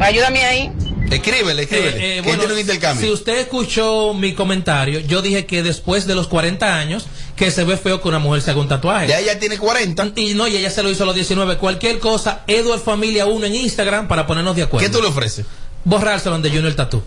[0.00, 0.72] Ayúdame ahí.
[1.10, 1.96] Escríbele, escríbele.
[1.96, 3.06] Eh, eh, bueno, tiene un intercambio.
[3.06, 7.06] si usted escuchó mi comentario, yo dije que después de los 40 años,
[7.38, 9.06] que se ve feo que una mujer se haga un tatuaje.
[9.06, 10.12] Ya ella tiene 40.
[10.16, 11.56] Y no, y ella se lo hizo a los 19.
[11.56, 14.86] Cualquier cosa, Edward Familia 1 en Instagram para ponernos de acuerdo.
[14.86, 15.46] ¿Qué tú le ofreces?
[15.84, 17.02] Borrárselo de Junior Tattoo.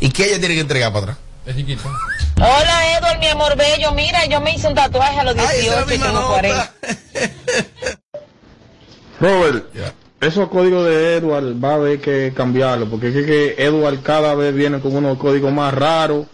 [0.00, 1.18] ¿Y qué ella tiene que entregar para atrás?
[1.46, 1.82] Es chiquito.
[2.36, 3.92] Hola Edward, mi amor bello.
[3.92, 6.72] Mira, yo me hice un tatuaje a los 18 y tengo 40.
[9.20, 9.66] Robert,
[10.20, 14.54] esos códigos de Edward va a haber que cambiarlo, porque es que Edward cada vez
[14.54, 16.26] viene con unos códigos más raros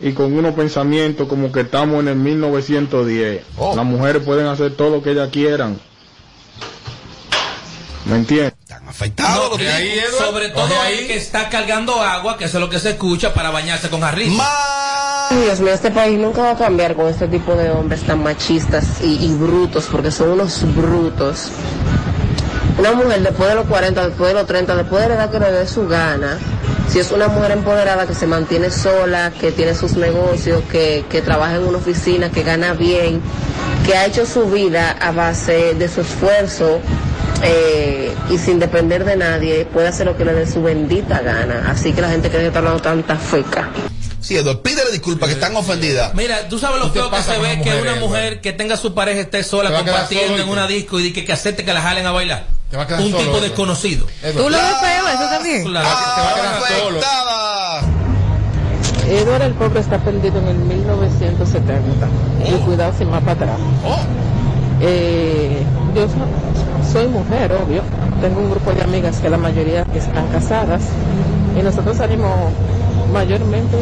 [0.00, 3.44] y con unos pensamientos como que estamos en el 1910.
[3.74, 5.78] Las mujeres pueden hacer todo lo que ellas quieran.
[8.04, 8.52] ¿Me entiendes?
[8.86, 12.90] afeitados No, sobre todo ahí que está cargando agua, que eso es lo que se
[12.90, 14.42] escucha para bañarse con jarrito.
[15.30, 19.00] Dios mío, este país nunca va a cambiar con este tipo de hombres tan machistas
[19.02, 21.48] y, y brutos, porque son unos brutos.
[22.78, 25.40] Una mujer después de los 40, después de los 30, después de la edad que
[25.40, 26.38] le dé su gana,
[26.88, 31.22] si es una mujer empoderada que se mantiene sola, que tiene sus negocios, que, que
[31.22, 33.20] trabaja en una oficina, que gana bien,
[33.84, 36.80] que ha hecho su vida a base de su esfuerzo
[37.42, 41.70] eh, y sin depender de nadie, puede hacer lo que le dé su bendita gana.
[41.70, 43.68] Así que la gente cree que está hablando tanta feca.
[44.20, 46.14] Sí, Eduardo, pídele disculpas que están ofendidas.
[46.14, 48.94] Mira, tú sabes lo ¿Qué feo que se ve que una mujer que tenga su
[48.94, 52.12] pareja esté sola compartiendo en una disco y que, que acepte que la jalen a
[52.12, 52.46] bailar.
[52.74, 54.04] Te va a quedar Un solo, tipo desconocido.
[54.36, 55.62] ¿Tú lo ves feo eso también?
[55.62, 57.00] Claro, te va a quedar solo.
[59.06, 62.08] Edward el pobre está perdido en el 1970
[62.48, 63.58] y cuidado sin más para atrás.
[64.80, 65.62] Eh,
[65.94, 67.80] yo so- soy mujer, obvio.
[68.20, 70.82] Tengo un grupo de amigas que la mayoría están casadas
[71.56, 72.32] y nosotros salimos
[73.12, 73.76] mayormente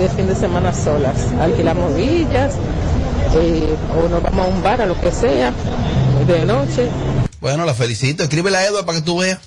[0.00, 1.16] de fin de semana solas.
[1.40, 2.56] Alquilamos villas
[3.36, 5.50] eh, o nos vamos a un bar, a lo que sea,
[6.26, 6.90] de noche.
[7.40, 8.22] Bueno, la felicito.
[8.22, 9.38] Escríbele a Eduardo para que tú veas.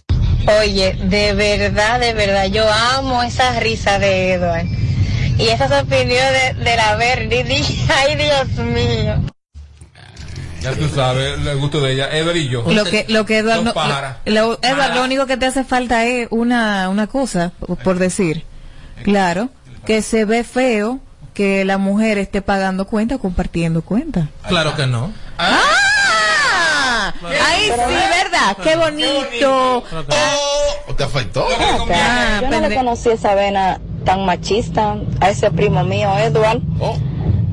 [0.61, 4.65] Oye, de verdad, de verdad, yo amo esa risa de Edward.
[5.37, 7.35] Y esas opiniones de, de la Verdi,
[7.95, 9.21] ay Dios mío.
[10.61, 12.09] Ya tú sabes el gusto de ella.
[12.15, 12.63] Ever y yo.
[12.71, 16.05] Lo que, lo que Eduardo, Dos no- lo, Eduardo, lo único que te hace falta
[16.05, 17.51] es una, una cosa,
[17.83, 18.45] por decir.
[19.03, 19.49] Claro,
[19.85, 20.99] que se ve feo
[21.33, 24.29] que la mujer esté pagando cuenta o compartiendo cuenta.
[24.47, 25.11] Claro que no.
[25.39, 25.59] ¡Ah!
[27.23, 28.57] Ahí sí, ¿verdad?
[28.63, 29.83] Qué bonito.
[30.87, 31.47] ¿O te afectó?
[31.49, 36.61] Yo no le conocí esa vena tan machista a ese primo mío, Edward.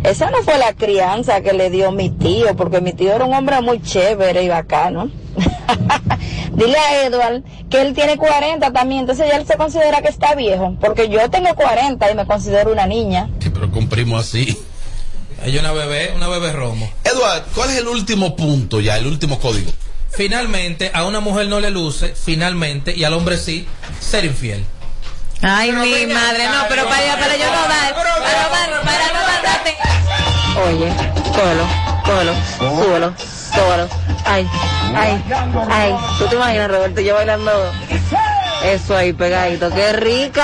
[0.05, 3.35] Esa no fue la crianza que le dio mi tío, porque mi tío era un
[3.35, 5.11] hombre muy chévere y bacano.
[6.53, 10.35] Dile a Edward que él tiene 40 también, entonces ya él se considera que está
[10.35, 13.29] viejo, porque yo tengo 40 y me considero una niña.
[13.41, 14.57] Sí, pero con primo así.
[15.45, 16.91] Ella una bebé, una bebé romo.
[17.05, 19.71] Eduardo, ¿cuál es el último punto ya, el último código?
[20.11, 23.67] Finalmente, a una mujer no le luce, finalmente, y al hombre sí,
[24.01, 24.65] ser infiel.
[25.41, 29.29] Ay, mi madre, no, pero para, para yo no dar, para no dar, para no
[29.29, 29.77] mandarte.
[30.67, 30.93] Oye,
[31.33, 31.67] cógelo,
[32.05, 33.15] cógelo, súbelo,
[33.55, 33.89] súbelo.
[34.25, 34.49] Ay,
[34.97, 35.25] ay,
[35.71, 35.95] ay.
[36.19, 37.73] ¿Tú te imaginas, Roberto, yo bailando
[38.65, 39.71] eso ahí pegadito?
[39.71, 40.43] ¡Qué rico!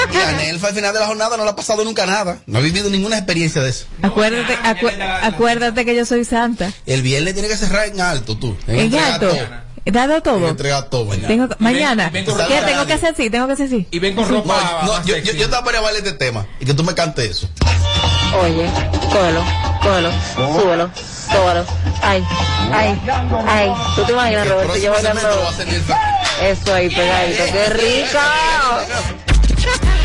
[0.12, 2.38] Y a Nelfa al final de la jornada no le ha pasado nunca nada.
[2.46, 3.86] No ha vivido ninguna experiencia de eso.
[4.02, 6.72] Acuérdate, acu- acuérdate que yo soy santa.
[6.86, 8.56] El viernes tiene que cerrar en alto, tú.
[8.66, 9.36] En En alto.
[9.86, 10.48] dado todo.
[10.48, 11.28] Entregar todo mañana.
[11.28, 12.10] Tengo, mañana.
[12.10, 12.42] ven con ¿Qué?
[12.60, 12.66] ropa.
[12.66, 13.86] Tengo que hacer así, tengo que hacer así.
[13.90, 16.16] Y ven con No, no, yo, yo, yo te voy a poner a bailar este
[16.18, 17.48] tema y que tú me cantes eso.
[18.42, 18.68] Oye,
[19.12, 19.44] cógelo,
[19.82, 20.90] cógelo, súbelo,
[21.30, 21.64] súbelo.
[22.02, 22.24] Ay,
[22.72, 23.00] ay,
[23.46, 23.72] ay.
[23.94, 25.20] ¿Tú te imaginas, Roberto, yo bailando
[26.42, 27.44] eso ahí pegadito?
[27.52, 28.18] ¡Qué rico!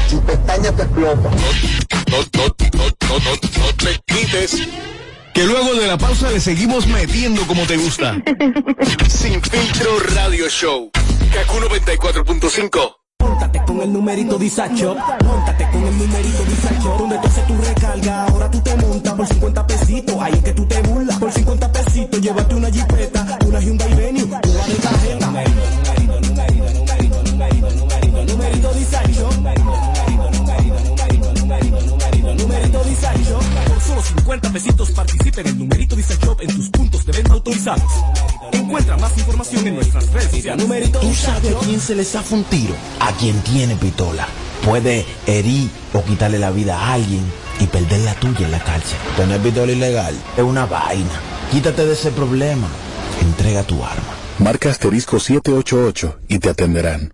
[0.10, 1.30] Tu pestaña te explota.
[1.30, 4.68] No, no, no, no, no, no te quites.
[5.34, 8.16] Que luego de la pausa le seguimos metiendo como te gusta.
[9.08, 10.90] Sin filtro radio show.
[11.32, 12.96] Kaku 94.5.
[13.20, 18.26] Móntate con el numerito Disacho, móntate con el numerito Disacho, donde tú haces tu recarga,
[18.26, 21.72] ahora tú te montas por 50 pesitos, ahí es que tú te burlas, por 50
[21.72, 24.68] pesitos, llévate una jipeta, una Hyundai Venue, tú vas
[25.04, 25.79] de
[34.30, 37.92] 50 pesitos participa en el numerito Disacho en tus puntos de venta autorizados.
[38.52, 40.64] Encuentra más información en nuestras redes sociales.
[40.64, 42.76] Numerito ¿Tú sabes a quién se le zafa un tiro?
[43.00, 44.28] A quien tiene pistola.
[44.64, 47.24] Puede herir o quitarle la vida a alguien
[47.60, 49.00] y perder la tuya en la cárcel.
[49.18, 51.10] Tener pistola ilegal es una vaina.
[51.50, 52.68] Quítate de ese problema.
[53.22, 54.14] Entrega tu arma.
[54.38, 57.14] Marca asterisco 788 y te atenderán.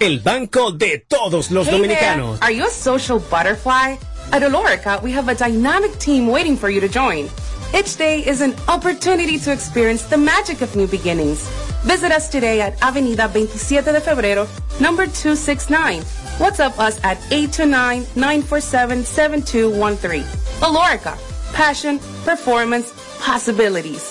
[0.00, 2.38] el banco de todos los Hey dominicanos.
[2.40, 3.96] there, are you a social butterfly?
[4.32, 7.28] At Olorica, we have a dynamic team waiting for you to join.
[7.74, 11.48] Each day is an opportunity to experience the magic of new beginnings.
[11.84, 14.46] Visit us today at Avenida 27 de Febrero,
[14.78, 16.02] number 269.
[16.38, 20.22] WhatsApp us at 829-947-7213.
[20.60, 21.16] Olorica,
[21.54, 24.10] passion, performance, possibilities.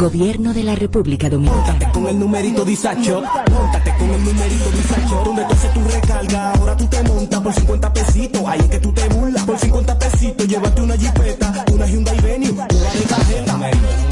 [0.00, 1.92] Gobierno de la República Dominicana.
[1.92, 3.22] con el numerito disacho.
[3.50, 5.22] Móntate con el numerito disacho.
[5.26, 8.42] Donde tú haces tu recarga, ahora tú te montas por 50 pesitos.
[8.46, 9.44] Ahí es que tú te burlas.
[9.44, 14.09] Por 50 pesitos, llévate una jipeta, una Hyundai Venue, una de cajeta.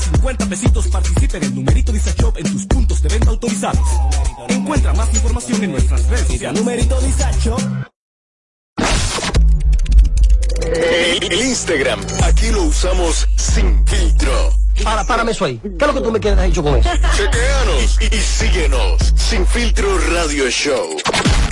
[0.00, 3.86] Por solo 50 pesitos participa en el numerito disacho en tus puntos de venta autorizados.
[4.48, 6.60] Encuentra más información en nuestras redes sociales.
[6.60, 7.56] Numerito disacho.
[10.62, 14.54] El, el Instagram, aquí lo usamos sin filtro.
[14.84, 15.58] Para, párame eso ahí.
[15.58, 16.88] ¿Qué es lo que tú me quieres hecho con eso?
[17.16, 19.12] Chequeanos y, y síguenos.
[19.16, 20.96] Sin filtro radio show.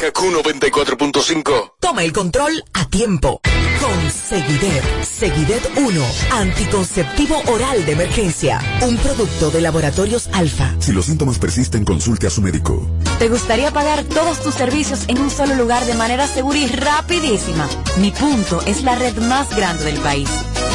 [0.00, 1.72] Kaku 94.5.
[1.80, 3.40] Toma el control a tiempo.
[3.80, 4.82] Con Seguidet.
[5.04, 6.04] Seguidet 1.
[6.32, 8.60] Anticonceptivo oral de emergencia.
[8.82, 10.74] Un producto de laboratorios alfa.
[10.78, 12.88] Si los síntomas persisten, consulte a su médico.
[13.18, 17.68] ¿Te gustaría pagar todos tus servicios en un solo lugar de manera segura y rapidísima?
[17.98, 20.28] Mi punto es la red más grande del país.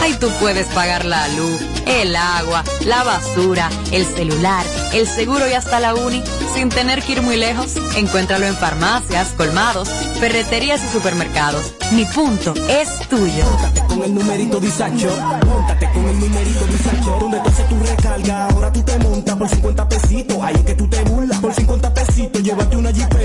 [0.04, 5.54] Ahí tú puedes pagar la luz, el agua, la basura, el celular, el seguro y
[5.54, 6.22] hasta la uni
[6.54, 7.78] sin tener que ir muy lejos.
[7.96, 9.88] Encuéntralo en farmacias, colmados,
[10.20, 11.74] ferreterías y supermercados.
[11.94, 13.46] Mi punto es tuyo.
[13.88, 15.10] con el numerito disacho.
[15.46, 17.18] Móntate con el numerito disacho.
[17.22, 20.38] Donde tú haces tu recarga, ahora tú te montas por 50 pesitos.
[20.42, 21.40] Ahí es que tú te burlas.
[21.40, 23.23] Por 50 pesitos, llévate una jipeta,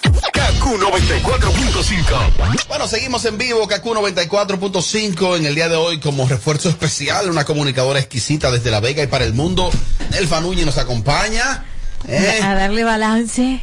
[0.01, 2.67] Kaku 94.5.
[2.67, 7.45] Bueno, seguimos en vivo, KQ 94.5 en el día de hoy como refuerzo especial, una
[7.45, 9.69] comunicadora exquisita desde La Vega y para el mundo.
[10.17, 11.65] El Fanuñi nos acompaña.
[12.07, 12.39] ¿eh?
[12.43, 13.61] A darle balance.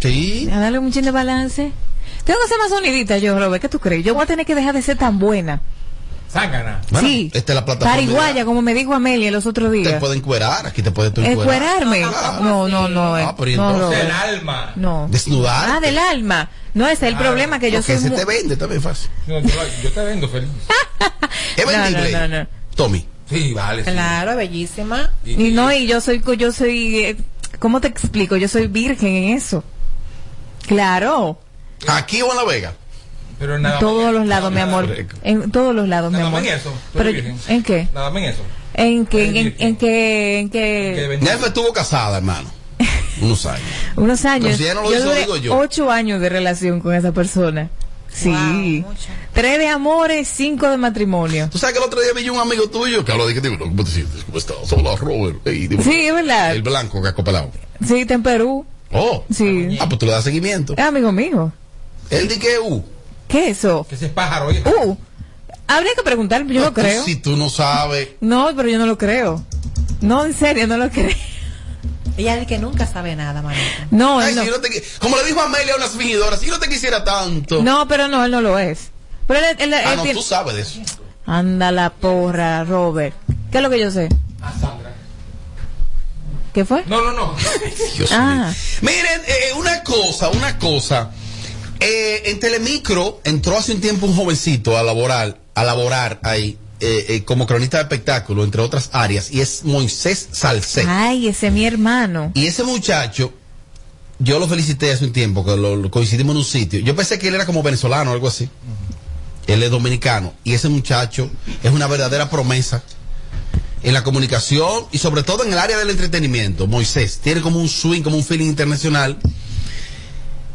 [0.00, 0.48] Sí.
[0.52, 1.72] A darle un chin de balance.
[2.24, 3.60] Tengo que ser más sonidita yo, Robert.
[3.60, 4.04] ¿Qué tú crees?
[4.04, 5.60] Yo voy a tener que dejar de ser tan buena.
[6.32, 6.80] Zángana.
[6.90, 7.30] Bueno, sí.
[7.34, 7.94] Esta es la plataforma.
[7.94, 10.00] Pariguaya, como me dijo Amelia los otros Te días.
[10.00, 11.62] pueden cuerar, aquí te puedes tú encuerar.
[11.62, 12.00] ¿Encuerarme?
[12.42, 13.18] No, no, no.
[13.18, 13.24] eh.
[13.26, 13.98] Ah, pero ¿y no, entonces?
[14.00, 14.04] Robert.
[14.04, 14.72] El alma.
[14.76, 15.08] No.
[15.10, 15.70] Desnudar.
[15.70, 16.48] Ah, del alma.
[16.74, 19.10] No, ese es el problema que yo Porque soy se mu- te vende también fácil.
[19.26, 19.48] No, yo,
[19.82, 20.48] yo te vendo feliz.
[21.56, 22.12] Es No, no, vendible.
[22.12, 22.46] no, no.
[22.76, 23.06] Tommy.
[23.28, 23.84] Sí, vale.
[23.84, 23.90] sí.
[23.90, 25.10] Claro, bellísima.
[25.24, 27.16] Y no, y yo soy, yo soy, eh,
[27.58, 28.36] ¿cómo te explico?
[28.36, 29.64] Yo soy virgen en eso.
[30.66, 31.38] Claro.
[31.88, 32.72] Aquí o en La Vega.
[33.40, 34.94] Pero En todos los lados, mi amor.
[35.22, 36.40] En todos los lados, mi amor.
[36.46, 36.72] en eso.
[36.92, 37.08] Pero.
[37.48, 37.88] ¿En qué?
[37.94, 38.42] Nada más en eso.
[38.74, 39.28] ¿En qué?
[39.28, 39.76] ¿En, en, en
[40.50, 41.10] qué?
[41.14, 41.24] ¿En?
[41.24, 42.50] Nelfa estuvo casada, hermano.
[43.22, 43.66] Unos años.
[43.96, 44.58] Unos años.
[44.58, 45.56] Si no lo hizo, duré digo yo.
[45.58, 47.70] ocho años de relación con esa persona.
[48.12, 48.84] Sí.
[49.32, 51.48] Tres de amores, cinco de matrimonio.
[51.50, 53.40] Tú sabes que el otro día vi yo un amigo tuyo que habló de que
[53.40, 54.22] digo, ¿cómo te sientes?
[54.24, 54.70] ¿Cómo estás?
[54.72, 55.46] Hola, Robert.
[55.46, 55.82] Ey, dime.
[55.82, 56.52] Sí, es verdad.
[56.54, 57.50] El blanco que ha copelado.
[57.86, 58.66] Sí, está en Perú.
[58.92, 59.24] Oh.
[59.32, 59.78] Sí.
[59.80, 60.74] Ah, pues tú le das seguimiento.
[60.76, 61.52] Es amigo mío.
[62.10, 62.84] Él di que uh.
[63.30, 63.86] ¿Qué es eso?
[63.88, 64.62] Que ese es pájaro, oye.
[64.84, 64.96] Uh.
[65.66, 67.04] Habría que preguntar, yo no creo.
[67.04, 68.08] Si tú no sabes.
[68.20, 69.44] No, pero yo no lo creo.
[70.00, 71.14] No, en serio, no lo creo.
[72.16, 73.86] Ella dice que nunca sabe nada, Marita.
[73.90, 74.42] No, Ay, él no.
[74.42, 76.58] si yo no te qui- como le dijo Amelia a unas fingidoras, si yo no
[76.58, 77.62] te quisiera tanto.
[77.62, 78.90] No, pero no, él no lo es.
[79.28, 80.80] Pero él, él- Ah, él no, tiene- tú sabes de eso.
[81.24, 83.14] Anda la porra, Robert.
[83.52, 84.08] ¿Qué es lo que yo sé?
[84.42, 84.92] A Sandra.
[86.52, 86.82] ¿Qué fue?
[86.86, 87.36] No, no, no.
[87.96, 88.52] Dios Ah.
[88.82, 88.90] mío.
[88.92, 91.10] Miren, eh, una cosa, una cosa.
[91.80, 97.06] Eh, en Telemicro entró hace un tiempo un jovencito a laborar, a laborar ahí, eh,
[97.08, 100.84] eh, como cronista de espectáculo, entre otras áreas, y es Moisés Salcé.
[100.86, 102.32] Ay, ese es mi hermano.
[102.34, 103.32] Y ese muchacho,
[104.18, 106.80] yo lo felicité hace un tiempo, que lo, lo coincidimos en un sitio.
[106.80, 108.48] Yo pensé que él era como venezolano o algo así.
[109.46, 110.34] Él es dominicano.
[110.44, 111.30] Y ese muchacho
[111.62, 112.82] es una verdadera promesa
[113.82, 116.66] en la comunicación y sobre todo en el área del entretenimiento.
[116.66, 119.18] Moisés tiene como un swing, como un feeling internacional.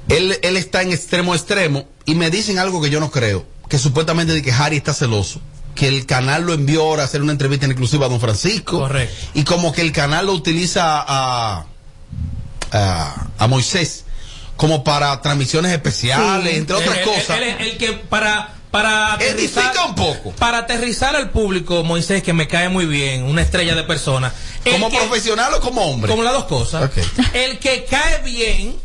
[0.10, 3.46] Él, él está en extremo a extremo y me dicen algo que yo no creo,
[3.70, 5.42] que supuestamente de que Harry está celoso,
[5.74, 8.80] que el canal lo envió ahora a hacer una entrevista en exclusiva a don Francisco.
[8.80, 9.16] Correcto.
[9.34, 11.66] Y como que el canal lo utiliza a,
[12.72, 14.04] a, a Moisés
[14.56, 16.58] como para transmisiones especiales, Sí.
[16.60, 17.38] entre otras El- cosas.
[17.38, 20.32] El, el- el que para para aterrizar, un poco.
[20.32, 24.34] Para aterrizar al público, Moisés, que me cae muy bien, una estrella de persona.
[24.70, 26.10] ¿Como que- profesional o como hombre?
[26.12, 26.84] Como las dos cosas.
[26.84, 26.98] Ok.
[27.34, 28.76] El que cae bien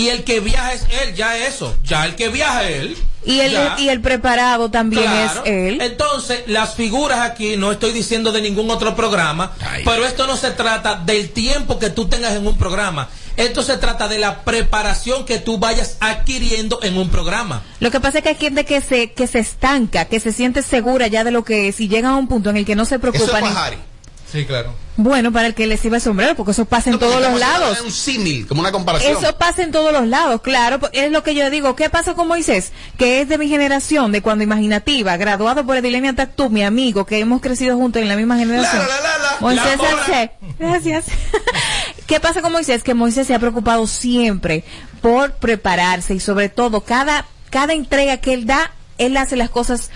[0.00, 1.76] y el que viaja es él, ya eso.
[1.84, 2.96] Ya el que viaja es él.
[3.26, 3.76] Y el, ya.
[3.78, 5.42] y el preparado también Claro.
[5.44, 5.80] es él.
[5.82, 9.52] Entonces, las figuras aquí, no estoy diciendo de ningún otro programa,
[9.84, 13.08] pero esto no se trata del tiempo que tú tengas en un programa.
[13.36, 17.62] Esto se trata de la preparación que tú vayas adquiriendo en un programa.
[17.78, 20.62] Lo que pasa es que hay gente que se, que se estanca, que se siente
[20.62, 22.84] segura ya de lo que es y llega a un punto en el que no
[22.84, 23.40] se preocupa.
[23.40, 23.48] ni-
[24.30, 24.72] Sí, claro.
[24.96, 27.80] Bueno, para el que le sirva el sombrero, porque eso pasa en todos los lados.
[27.80, 29.16] Un símil, como una comparación.
[29.16, 30.78] Eso pasa en todos los lados, claro.
[30.92, 31.74] Es lo que yo digo.
[31.74, 32.72] ¿Qué pasa con Moisés?
[32.96, 37.18] Que es de mi generación, de cuando imaginativa, graduado por Edilenia Tactú, mi amigo, que
[37.18, 38.82] hemos crecido juntos en la misma generación.
[39.40, 39.90] Moisés la bola.
[40.00, 40.30] Arce.
[40.58, 41.06] Gracias.
[42.06, 42.82] ¿Qué pasa con Moisés?
[42.82, 44.64] Que Moisés se ha preocupado siempre
[45.00, 49.90] por prepararse y sobre todo cada, cada entrega que él da, él hace las cosas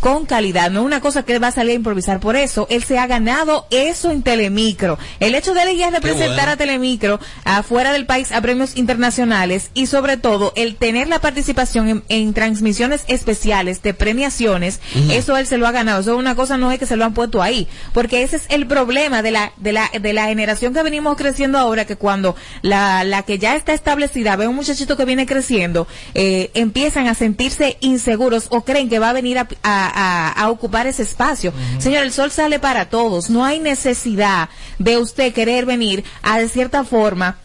[0.00, 2.20] con calidad, no es una cosa que él va a salir a improvisar.
[2.20, 4.98] Por eso, él se ha ganado eso en Telemicro.
[5.20, 6.52] El hecho de él ya representar bueno.
[6.52, 11.88] a Telemicro afuera del país a premios internacionales y sobre todo el tener la participación
[11.88, 14.80] en, en transmisiones especiales de premiaciones,
[15.10, 16.00] eso él se lo ha ganado.
[16.00, 18.46] Eso es una cosa, no es que se lo han puesto ahí, porque ese es
[18.50, 22.36] el problema de la, de la, de la generación que venimos creciendo ahora, que cuando
[22.62, 27.14] la, la que ya está establecida ve un muchachito que viene creciendo, eh, empiezan a
[27.14, 31.52] sentirse inseguros o creen que va a venir a, a- a- ocupar ese espacio.
[31.78, 33.30] Señor, el sol sale para todos.
[33.30, 37.36] No hay necesidad de usted querer venir a de cierta forma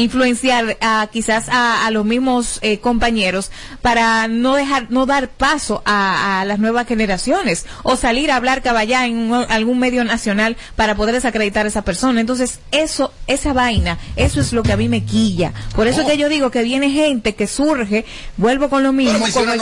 [0.00, 3.50] influenciar a quizás a, a los mismos eh, compañeros
[3.82, 8.62] para no dejar no dar paso a, a las nuevas generaciones o salir a hablar
[8.62, 12.20] caballá en un- algún medio nacional para poder desacreditar a esa persona.
[12.20, 15.52] Entonces eso esa vaina eso es lo que a mí me quilla.
[15.74, 16.06] Por eso Oh.
[16.06, 18.04] que yo digo que viene gente que surge
[18.36, 19.54] vuelvo con lo mismo Pero como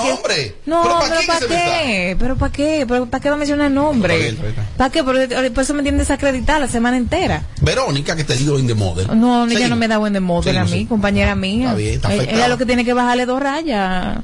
[0.66, 4.36] no ¿Pero para qué pero para qué pero para qué va a mencionar nombre
[4.76, 5.16] para qué por,
[5.53, 7.43] por eso me tienen desacreditar la semana entera.
[7.61, 9.09] Verónica, que te digo en The Model.
[9.18, 9.70] no, ella Seguimos.
[9.70, 10.87] no me da buen de model a Seguimos, mí, sí.
[10.87, 11.66] compañera mía.
[11.68, 14.18] Está bien, está ella, lo que tiene que bajarle dos rayas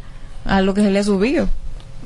[0.44, 1.48] a lo que se le ha subido.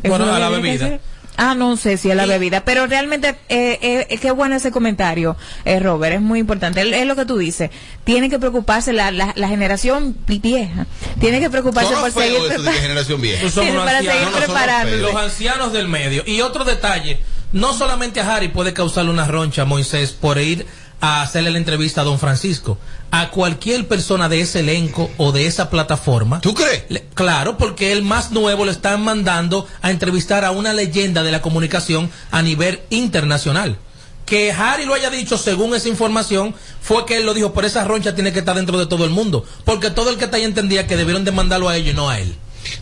[0.05, 0.99] Bueno, a la bebida.
[1.40, 5.36] Ah, no sé si es la bebida, pero realmente eh, eh, qué bueno ese comentario,
[5.64, 6.80] eh, Robert, es muy importante.
[6.80, 7.70] Es, es lo que tú dices.
[8.03, 10.86] Tiene que preocuparse la, la, la generación vieja.
[11.20, 13.42] Tiene que preocuparse por seguir eso de prepa- que generación vieja.
[13.44, 14.20] Unos para ancianos.
[14.24, 14.96] seguir preparándose.
[15.03, 16.24] Los ancianos del medio.
[16.26, 17.20] Y otro detalle,
[17.53, 20.66] no solamente a Harry puede causarle una roncha a Moisés por ir
[21.01, 22.78] a hacerle la entrevista a don Francisco.
[23.11, 26.40] A cualquier persona de ese elenco o de esa plataforma.
[26.40, 26.84] ¿Tú crees?
[27.14, 31.42] claro, porque el más nuevo le están mandando a entrevistar a una leyenda de la
[31.42, 33.78] comunicación a nivel internacional.
[34.26, 37.84] Que Harry lo haya dicho según esa información fue que él lo dijo, por esa
[37.84, 39.44] roncha tiene que estar dentro de todo el mundo.
[39.64, 42.11] Porque todo el que está ahí entendía que debieron de mandarlo a ellos y no
[42.11, 42.36] a él.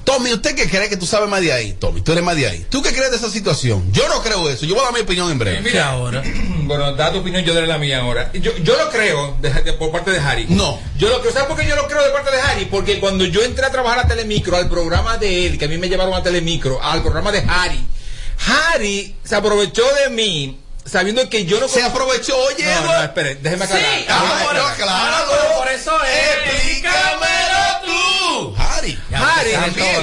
[0.04, 1.72] Tommy, ¿usted qué cree que tú sabes más de ahí?
[1.74, 2.66] Tommy, tú eres más de ahí.
[2.70, 3.90] ¿Tú qué crees de esa situación?
[3.92, 4.66] Yo no creo eso.
[4.66, 5.60] Yo voy a dar mi opinión en breve.
[5.60, 6.22] Mira, ahora.
[6.66, 8.32] Bueno, da tu opinión, yo daré la mía ahora.
[8.32, 10.46] Yo, yo lo creo de- de- por parte de Harry.
[10.48, 10.80] No.
[10.98, 11.32] Yo lo creo.
[11.32, 12.64] ¿Sabes por qué yo lo creo de parte de Harry?
[12.64, 15.78] Porque cuando yo entré a trabajar a Telemicro, al programa de él, que a mí
[15.78, 17.86] me llevaron a Telemicro, al programa de Harry,
[18.48, 20.58] Harry se aprovechó de mí.
[20.84, 23.84] Sabiendo que yo no Se aprovechó, oye, No, no, espere, déjeme aclarar.
[23.98, 25.58] Sí, Ah, no, claro.
[25.58, 26.52] por eso es.
[26.54, 27.35] Explícamelo tú.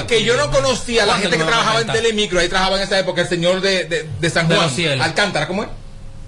[0.06, 1.86] Que yo no conocía a la ¿Cuándo gente que me trabajaba en?
[1.86, 5.00] Telemicro, ahí trabajaba en esa época el señor de, de, de San Juan.
[5.00, 5.68] Alcántara, ¿cómo es?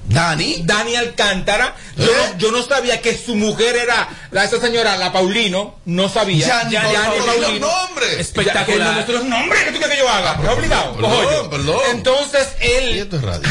[0.09, 0.63] Dani.
[0.65, 1.75] Dani Alcántara.
[1.97, 5.77] Yo, no, yo no sabía que su mujer era la esa señora, la Paulino.
[5.85, 6.69] No sabía.
[6.69, 8.19] Ya, los nombres.
[8.19, 8.99] Espectacular.
[8.99, 9.09] Espectacular.
[9.09, 10.37] los nombres que tú quieres que yo haga.
[10.37, 10.97] No obligado.
[10.97, 11.81] Perdón, perdón.
[11.91, 13.09] Entonces él.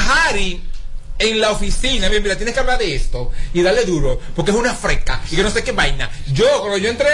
[0.10, 0.62] Harry,
[1.20, 4.58] en la oficina, mira, mira, tienes que hablar de esto y darle duro, porque es
[4.58, 6.10] una fresca y que no sé qué vaina.
[6.28, 7.08] Yo, cuando yo entré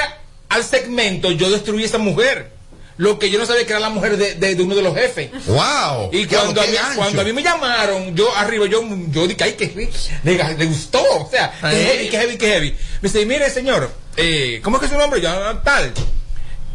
[0.51, 2.51] al segmento, yo destruí a esa mujer.
[2.97, 4.93] Lo que yo no sabía que era la mujer de, de- de uno de los
[4.93, 5.31] jefes.
[5.47, 6.09] Wow.
[6.11, 9.53] Y cuando a, mí, cuando a mí me llamaron, yo arriba, yo, yo dije, ay,
[9.53, 9.89] que
[10.23, 11.83] le, le gustó, o sea, que Ay.
[11.85, 12.69] heavy, que heavy, que heavy.
[13.01, 15.19] Me dice, mire, señor, eh, ¿cómo es que es su nombre?
[15.19, 15.91] Yo, "Ah, tal.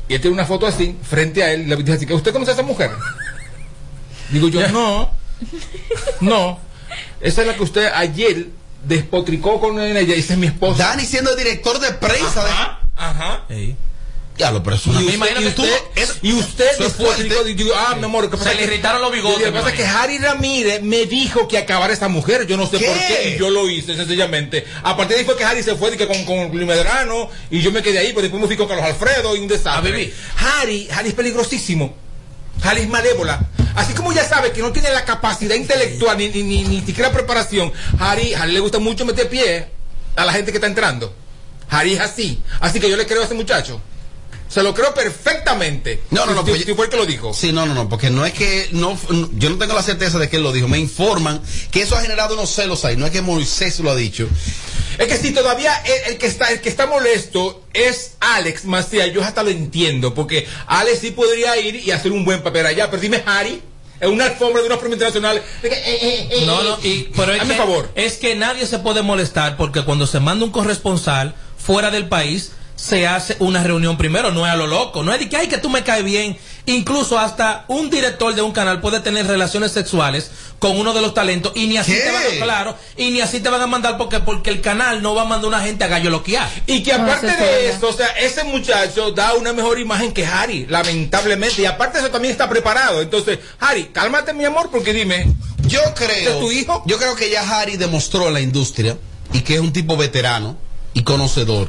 [0.09, 2.51] Y él tiene una foto así, frente a él, le dice así, que ¿usted conoce
[2.53, 2.91] a esa mujer?
[4.31, 5.11] Digo yo, no,
[6.21, 6.59] no,
[7.21, 8.47] esa es la que usted ayer
[8.85, 10.89] despotricó con ella, y esa es mi esposa.
[10.89, 12.86] Dani siendo director de prensa de.
[12.97, 13.45] Ajá.
[13.49, 13.77] Ey.
[14.39, 17.45] Ya lo pero es una- Y usted, y usted, es- y usted es fuerte.
[17.55, 19.71] digo, ah, mi amor, ¿qué Se pasa le que- irritaron los bigotes, Lo que pasa
[19.71, 19.87] es que.
[19.87, 22.85] Harry Ramírez me dijo que acabara esta mujer, yo no sé ¿Qué?
[22.87, 24.67] por qué, y yo lo hice sencillamente.
[24.83, 27.31] A partir de ahí fue que Harry se fue de que con, con Luis Medrano,
[27.51, 29.73] y yo me quedé ahí, pues después me fui con Carlos Alfredo y un desastre.
[29.73, 30.15] A vivir.
[30.37, 31.97] Harry, Harry es peligrosísimo.
[32.63, 33.41] Harry es malévola.
[33.75, 37.11] Así como ya sabe que no tiene la capacidad intelectual ni, ni, ni, ni siquiera
[37.11, 39.67] preparación, Harry, Harry le gusta mucho meter pie
[40.15, 41.15] a la gente que está entrando.
[41.71, 42.41] Harry es así.
[42.61, 43.81] Así que yo le creo a ese muchacho.
[44.49, 46.03] Se lo creo perfectamente.
[46.11, 47.35] No, no, no, Si- pues- si fue el que lo dijo.
[47.35, 50.19] Sí, no, no, no, porque no es que no, no- yo no tengo la certeza
[50.21, 50.69] de que él lo dijo.
[50.69, 51.43] Me informan
[51.73, 52.97] que eso ha generado unos celos ahí.
[52.97, 54.29] No es que Moisés lo ha dicho.
[54.99, 59.13] Es que si todavía el, el que está el que está molesto es Alex Macías,
[59.13, 62.89] yo hasta lo entiendo, porque Alex sí podría ir y hacer un buen papel allá,
[62.89, 63.61] pero dime Harry,
[64.01, 65.37] en una alfombra de una forma internacional.
[65.63, 67.91] eh, eh, eh, No, no, y, pero es que, favor.
[67.95, 71.35] es que nadie se puede molestar porque cuando se manda un corresponsal
[71.67, 75.19] fuera del país, se hace una reunión primero, no es a lo loco, no es
[75.19, 76.37] de que, ay, que tú me caes bien.
[76.67, 81.15] Incluso hasta un director de un canal puede tener relaciones sexuales con uno de los
[81.15, 82.01] talentos y ni así ¿Qué?
[82.01, 85.01] te van a, claro, y ni así te van a mandar porque, porque el canal
[85.01, 86.49] no va a mandar una gente a galloloquear.
[86.67, 90.27] Y que No, aparte de eso, o sea, ese muchacho da una mejor imagen que
[90.27, 91.63] Harry, lamentablemente.
[91.63, 93.01] Y aparte de eso también está preparado.
[93.01, 95.33] Entonces, Harry, cálmate mi amor, porque dime,
[95.67, 96.31] Yo ¿Ese creo.
[96.35, 96.83] es tu hijo?
[96.87, 98.97] Yo creo que ya Harry demostró en la industria
[99.33, 100.57] y que es un tipo veterano
[100.97, 101.69] y conocedor.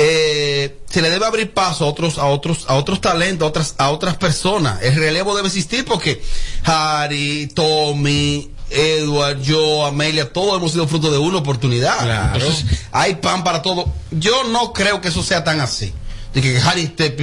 [0.00, 3.74] Eh, se le debe abrir paso a otros, a otros, a otros talentos, a otras,
[3.78, 4.80] a otras personas.
[4.82, 6.22] El relevo debe existir porque
[6.64, 11.98] Harry, Tommy, Edward, yo, Amelia, todos hemos sido fruto de una oportunidad.
[11.98, 12.34] Claro.
[12.38, 13.92] Entonces, hay pan para todo.
[14.12, 15.92] Yo no creo que eso sea tan así.
[16.32, 17.16] De que Harry esté-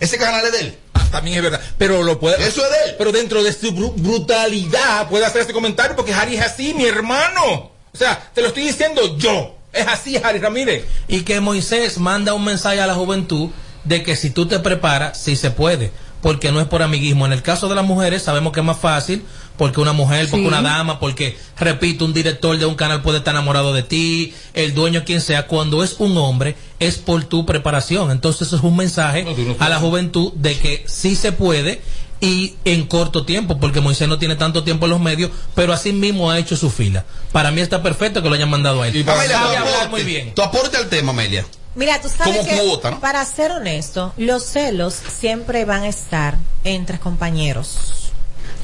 [0.00, 0.78] ese canal es de él.
[0.94, 1.60] Ah, también es verdad.
[1.76, 2.36] Pero lo puede.
[2.46, 2.94] Eso es de él.
[2.96, 6.86] Pero dentro de su bru- brutalidad puede hacer este comentario porque Harry es así, mi
[6.86, 7.72] hermano.
[7.92, 9.52] O sea, te lo estoy diciendo yo.
[9.76, 10.84] Es así, Harry Ramírez.
[11.08, 13.50] Y que Moisés manda un mensaje a la juventud
[13.84, 15.90] de que si tú te preparas, sí se puede.
[16.22, 17.26] Porque no es por amiguismo.
[17.26, 19.22] En el caso de las mujeres sabemos que es más fácil
[19.56, 20.48] porque una mujer, porque Sí.
[20.48, 24.74] una dama, porque, repito, un director de un canal puede estar enamorado de ti, el
[24.74, 25.46] dueño quien sea.
[25.46, 28.10] Cuando es un hombre, es por tu preparación.
[28.10, 31.32] Entonces eso es un mensaje No, tú no a la juventud de que sí se
[31.32, 31.80] puede
[32.20, 35.92] y en corto tiempo, porque Moisés no tiene tanto tiempo en los medios, pero así
[35.92, 37.04] mismo ha hecho su fila.
[37.32, 38.96] Para mí está perfecto que lo hayan mandado a él.
[38.96, 40.34] Y para- Sabe Amelia, hablar aporte, muy bien.
[40.34, 41.44] Tu aporte al tema, Amelia.
[41.74, 43.00] Mira, tú sabes Como que, cuota, ¿no?
[43.00, 48.10] para ser honesto, los celos siempre van a estar entre compañeros.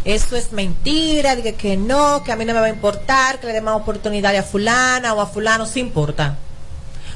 [0.06, 3.38] Eso es mentira, de que, que no, que a mí no me va a importar,
[3.38, 6.38] que le dé más oportunidad a fulana o a fulano, sí importa.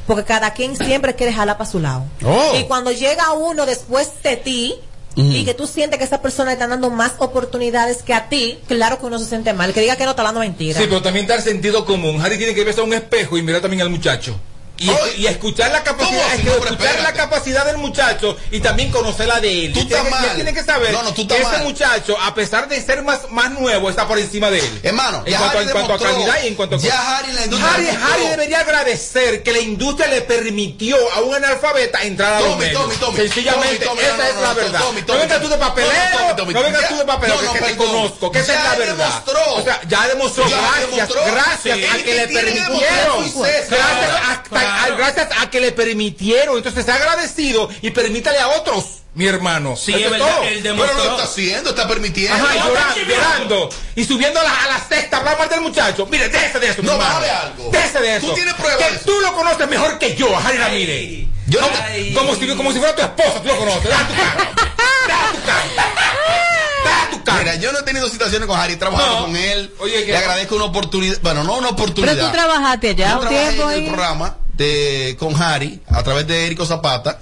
[0.07, 2.05] Porque cada quien siempre quiere jalar para su lado.
[2.24, 2.53] Oh.
[2.61, 4.74] Y cuando llega uno después de ti,
[5.16, 8.98] y que tú sientes que esa persona está dando más oportunidades que a ti, claro
[8.98, 9.72] que uno se siente mal.
[9.72, 10.78] Que diga que no está hablando mentira.
[10.78, 12.20] Sí, pero también da el sentido común.
[12.20, 14.38] Harry tiene que verse a un espejo y mirar también al muchacho.
[14.79, 19.66] Y, y escuchar la capacidad, escuchar la capacidad del muchacho y también conocer la de
[19.66, 19.72] él.
[19.72, 20.35] Tú tiene, estás que- mal.
[20.35, 21.62] tiene que saber No, no, tú que ese mal.
[21.62, 24.81] muchacho, a pesar de ser más, más nuevo, está por encima de él.
[24.83, 27.43] Hermano, en cuanto, Harry en cuanto a calidad y en cuanto a ya Harry la
[28.07, 32.64] Harry, debería agradecer que la industria le permitió a un analfabeta entrar a los Tommy,
[32.64, 32.83] medios.
[32.83, 34.81] Tommy, Tommy, Sencillamente, Tommy, esa no, es la verdad.
[35.07, 35.91] No vengas tú de papeleo,
[36.37, 39.22] no, vengas tú de no, que, te conozco, que esa es la verdad.
[39.55, 43.33] O sea, ya demostró, gracias, gracias a que le permitieron.
[43.68, 46.56] Gracias a, a- gracias a que le permitieron.
[46.56, 49.76] Entonces, sea agradecido y permítale a otros, mi hermano.
[49.76, 50.42] Sí, es verdad, todo.
[50.44, 52.34] él Pero lo está haciendo, está permitiendo.
[52.34, 53.68] Ajá, No, llorando, está llorando.
[53.94, 56.06] Y subiendo a la, a la sexta, hablar mal del muchacho.
[56.10, 57.70] Mire, déjese de eso, mi No, sabe algo.
[57.72, 58.26] Déjese de eso.
[58.26, 61.26] Tú tienes pruebas Que tú lo conoces mejor que yo, a Harry Ramírez.
[61.48, 63.84] Yo no como, como si, como si fuera tu esposa, tú lo conoces.
[63.84, 64.50] Deja tu cara.
[65.06, 65.62] Deja tu cara.
[66.84, 67.38] Deja tu cara.
[67.38, 69.26] Mira, yo no he tenido situaciones con Harry, he trabajado No.
[69.26, 69.72] con él.
[69.78, 71.18] Oye, le agradezco una oportunidad.
[71.22, 72.14] Bueno, no una oportunidad.
[72.14, 73.86] Pero tú trabajaste allá Yo un tiempo en el ahí.
[73.88, 77.18] programa de, con Harry a través de Érico Zapata.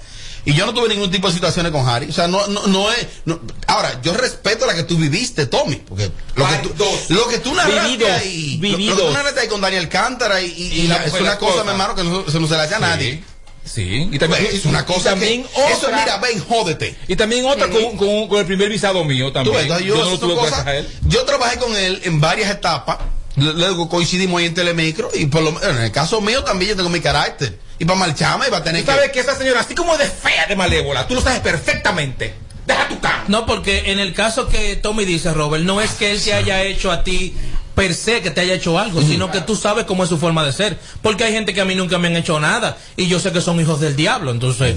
[0.47, 2.07] Y yo no tuve ningún tipo de situaciones con Harry.
[2.07, 3.07] O sea, no, no, no es.
[3.25, 5.77] no- ahora, yo respeto la que tú viviste, Tommy.
[5.77, 8.59] Porque lo que tú, lo que tú narraste Vividos, ahí.
[8.61, 11.37] lo- Lo, que tú narraste ahí con Daniel Cántara y, y- Y la es una
[11.37, 13.23] cosa, mi hermano, que no, se no se la hace a nadie.
[13.63, 15.71] Sí, y también, es una cosa también que, otra.
[15.71, 16.95] Eso, mira, ven, jódete.
[17.07, 19.55] Y también otra con, con- con el primer visado mío también.
[19.67, 20.87] ves, yo, yo no lo tuve cosas- a él.
[21.07, 22.99] yo trabajé con él en varias etapas.
[23.35, 25.09] Luego coincidimos ahí en Telemicro.
[25.13, 27.59] Y por lo menos en el caso mío también yo tengo mi carácter.
[27.77, 29.11] Y para marcharme va a tener Tú sabes que.
[29.13, 32.33] que esa señora, así como de fea, de malévola, tú lo sabes perfectamente.
[32.65, 33.25] Deja tu cara.
[33.27, 36.63] No, porque en el caso que Tommy dice, Robert, no es que él te haya
[36.63, 37.35] hecho a ti
[37.75, 40.43] per se que te haya hecho algo, sino que tú sabes cómo es su forma
[40.45, 40.79] de ser.
[41.01, 43.41] Porque hay gente que a mí nunca me han hecho nada y yo sé que
[43.41, 44.75] son hijos del diablo, entonces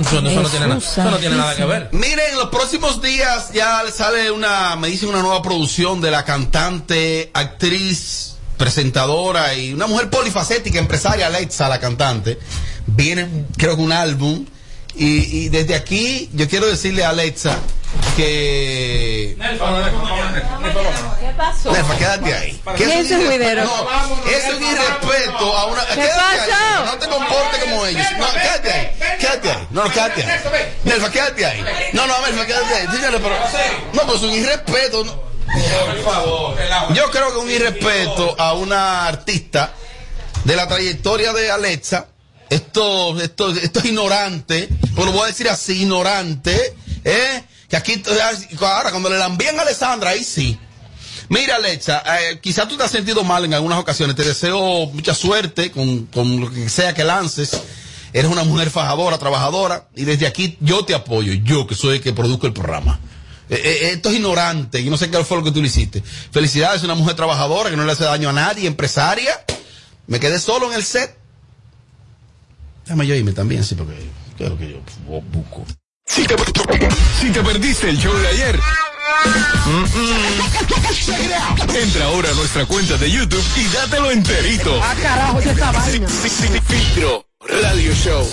[0.00, 1.88] Eso, eso no, tiene nada, eso no tiene nada que ver.
[1.92, 6.24] Miren, en los próximos días ya sale una, me dicen una nueva producción de la
[6.24, 12.38] cantante, actriz, presentadora y una mujer polifacética, empresaria, Alexa, la cantante.
[12.86, 14.44] Viene, creo que un álbum.
[14.94, 17.56] Y, y desde aquí yo quiero decirle a Alexa
[18.16, 19.36] que...
[19.38, 21.72] ¿Qué pasó?
[21.72, 22.60] Nefa, quédate ahí.
[22.76, 23.64] ¿Qué es un es juidero?
[23.64, 23.88] No,
[24.28, 25.86] es un irrespeto a una.
[25.86, 26.52] ¿Qué quédate pasó?
[26.52, 28.06] ahí, No te comportes como ellos.
[28.18, 28.90] No, quédate ahí.
[29.18, 29.66] Quédate ahí.
[29.70, 30.40] No, quédate ahí.
[30.84, 31.64] Nelfa, quédate ahí.
[31.92, 32.86] No, no, Nelfa, quédate ahí.
[32.88, 33.36] Señores, pero.
[33.92, 35.04] No, pues un irrespeto.
[35.04, 35.30] no.
[36.94, 39.72] Yo creo que un irrespeto a una artista
[40.44, 42.06] de la trayectoria de Alexa.
[42.50, 46.74] Esto, esto, esto es ignorante, pues lo voy a decir así, ignorante,
[47.04, 47.44] ¿eh?
[47.68, 48.02] Que aquí,
[48.60, 50.58] ahora cuando le la envían a Alessandra, ahí sí.
[51.28, 54.16] Mira, Alexa, eh, quizás tú te has sentido mal en algunas ocasiones.
[54.16, 57.62] Te deseo mucha suerte con, con lo que sea que lances.
[58.12, 59.86] Eres una mujer fajadora, trabajadora.
[59.94, 61.32] Y desde aquí yo te apoyo.
[61.32, 62.98] Yo, que soy el que produzco el programa.
[63.48, 64.82] Eh, eh, esto es ignorante.
[64.82, 66.02] Yo no sé qué fue lo que tú le hiciste.
[66.32, 69.44] Felicidades, una mujer trabajadora que no le hace daño a nadie, empresaria.
[70.08, 71.16] Me quedé solo en el set.
[72.90, 73.94] Déjame yo irme también, sí, porque
[74.36, 74.80] ¿qué es lo que yo
[75.30, 75.64] busco?
[76.06, 76.34] Si te,
[77.20, 78.58] si te perdiste el show de ayer,
[79.64, 79.84] mm,
[81.70, 84.76] mm, entra ahora a nuestra cuenta de YouTube y dátelo enterito.
[84.82, 86.08] Ah, carajo, ya está vaina.
[86.08, 88.28] Sí, sí, sí, Filtro Radio Show.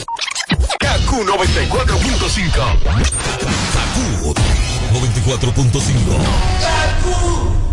[0.80, 2.80] KQ 94.5.
[3.76, 4.36] KQ
[4.92, 7.67] 94.5.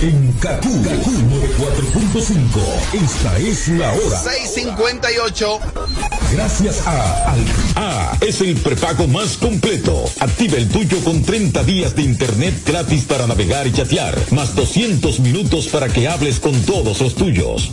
[0.00, 2.44] En Kaku, 94.5.
[2.92, 4.16] Esta es la hora.
[4.16, 5.58] 658.
[6.32, 7.40] Gracias a Al
[7.74, 10.04] A es el prepago más completo.
[10.20, 15.18] Activa el tuyo con 30 días de internet gratis para navegar y chatear, más 200
[15.18, 17.72] minutos para que hables con todos los tuyos.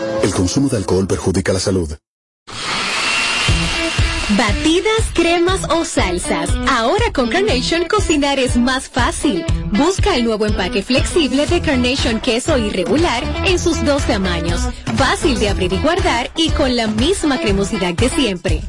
[0.23, 1.89] El consumo de alcohol perjudica la salud.
[4.37, 6.49] Batidas, cremas o salsas.
[6.69, 9.43] Ahora con Carnation cocinar es más fácil.
[9.71, 14.61] Busca el nuevo empaque flexible de Carnation queso irregular en sus dos tamaños.
[14.95, 18.61] Fácil de abrir y guardar y con la misma cremosidad de siempre.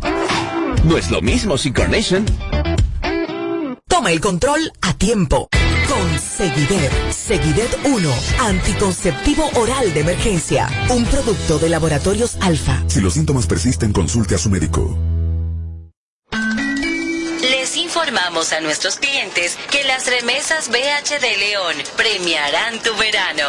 [0.85, 2.25] No es lo mismo sin Carnation.
[3.87, 5.49] Toma el control a tiempo.
[6.13, 6.93] Con Seguidet.
[7.11, 8.15] Seguidet 1.
[8.41, 10.69] Anticonceptivo oral de emergencia.
[10.91, 12.83] Un producto de laboratorios alfa.
[12.87, 14.99] Si los síntomas persisten, consulte a su médico.
[17.41, 23.49] Les informamos a nuestros clientes que las remesas BH de León premiarán tu verano.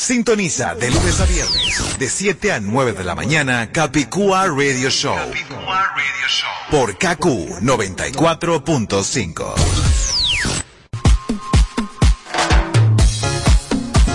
[0.00, 5.16] Sintoniza de lunes a viernes, de 7 a 9 de la mañana, Capicúa Radio Show.
[6.70, 7.24] Por KQ
[7.60, 9.54] 94.5.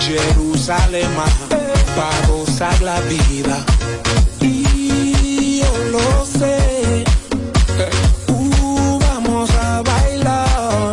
[0.00, 1.10] Jerusalén,
[1.94, 3.62] para gozar la vida.
[4.40, 7.04] Y yo lo sé.
[8.28, 10.92] Uh, vamos a bailar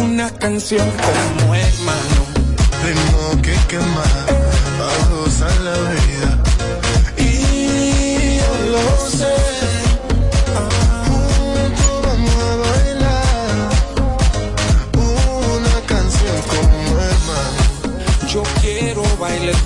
[0.00, 2.03] una canción como hermano.
[2.03, 2.03] Ritmo
[3.68, 4.02] que quema,
[4.78, 6.38] para gozar la vida.
[7.16, 9.36] Y yo lo sé.
[11.06, 13.70] Juntos vamos a bailar
[14.96, 17.60] una canción como hermano.
[18.32, 19.56] Yo quiero bailar,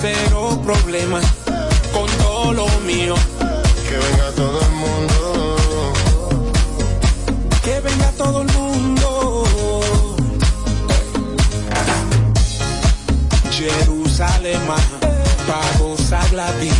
[0.00, 1.24] cero problemas,
[16.40, 16.79] la vida.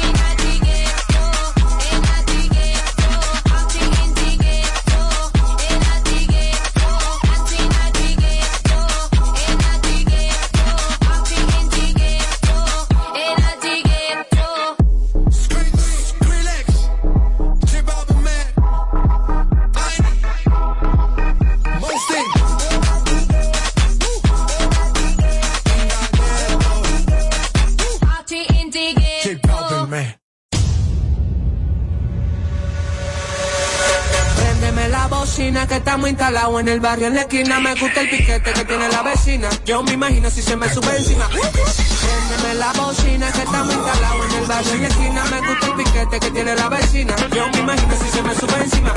[36.01, 37.59] Estamos instalados en el barrio en la esquina.
[37.59, 39.49] Me gusta el piquete que tiene la vecina.
[39.65, 41.27] Yo me imagino si se me sube encima.
[41.27, 45.23] Préndeme la bocina que estamos instalados en el barrio en la esquina.
[45.25, 47.15] Me gusta el piquete que tiene la vecina.
[47.35, 48.93] Yo me imagino si se me sube encima.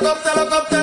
[0.00, 0.14] lo
[0.48, 0.75] capta.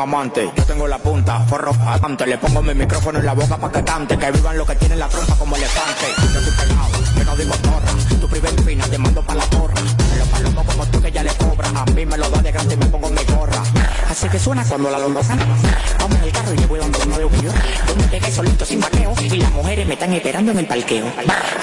[0.00, 0.50] Amante.
[0.56, 2.26] Yo tengo la punta, forro adelante.
[2.26, 4.18] Le pongo mi micrófono en la boca pa' que cante.
[4.18, 6.06] Que vivan los que tienen la trompa como elefante.
[6.16, 8.20] Yo estoy pegado, yo no digo torra.
[8.20, 9.74] Tu primer fina, te mando pa' la torra.
[9.74, 11.72] Me lo palomos como tú que ya le cobras.
[11.74, 13.62] A mí me lo da de gratis y me pongo mi gorra.
[14.08, 15.36] Así que suena cuando la londosa.
[15.98, 17.52] Vamos el carro y le voy dando uno de yo.
[17.86, 19.14] Donde pegué solito sin vaqueo.
[19.20, 21.06] Y las mujeres me están esperando en el parqueo.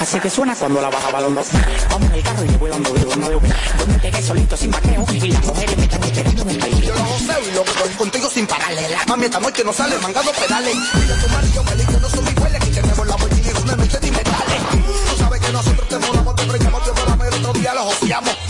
[0.00, 1.58] Así que suena cuando la baja balondosa.
[1.90, 3.40] Vamos el carro y le voy dando uno de yo.
[3.78, 5.04] Donde pegué solito sin vaqueo.
[5.12, 6.80] Y las mujeres me están esperando en el parqueo.
[6.80, 8.88] Yo lo goceo y lo doy contigo sin pararle.
[8.90, 10.76] La mami esta noche no sale mangando pedales.
[10.76, 14.10] Mira tu marido, dice no soy igual, aquí tenemos la vuelta y una noche de
[14.10, 14.62] metales.
[15.10, 18.45] Tú sabes que nosotros te molamos, te preñamos, te volamos el otro día los joseamos.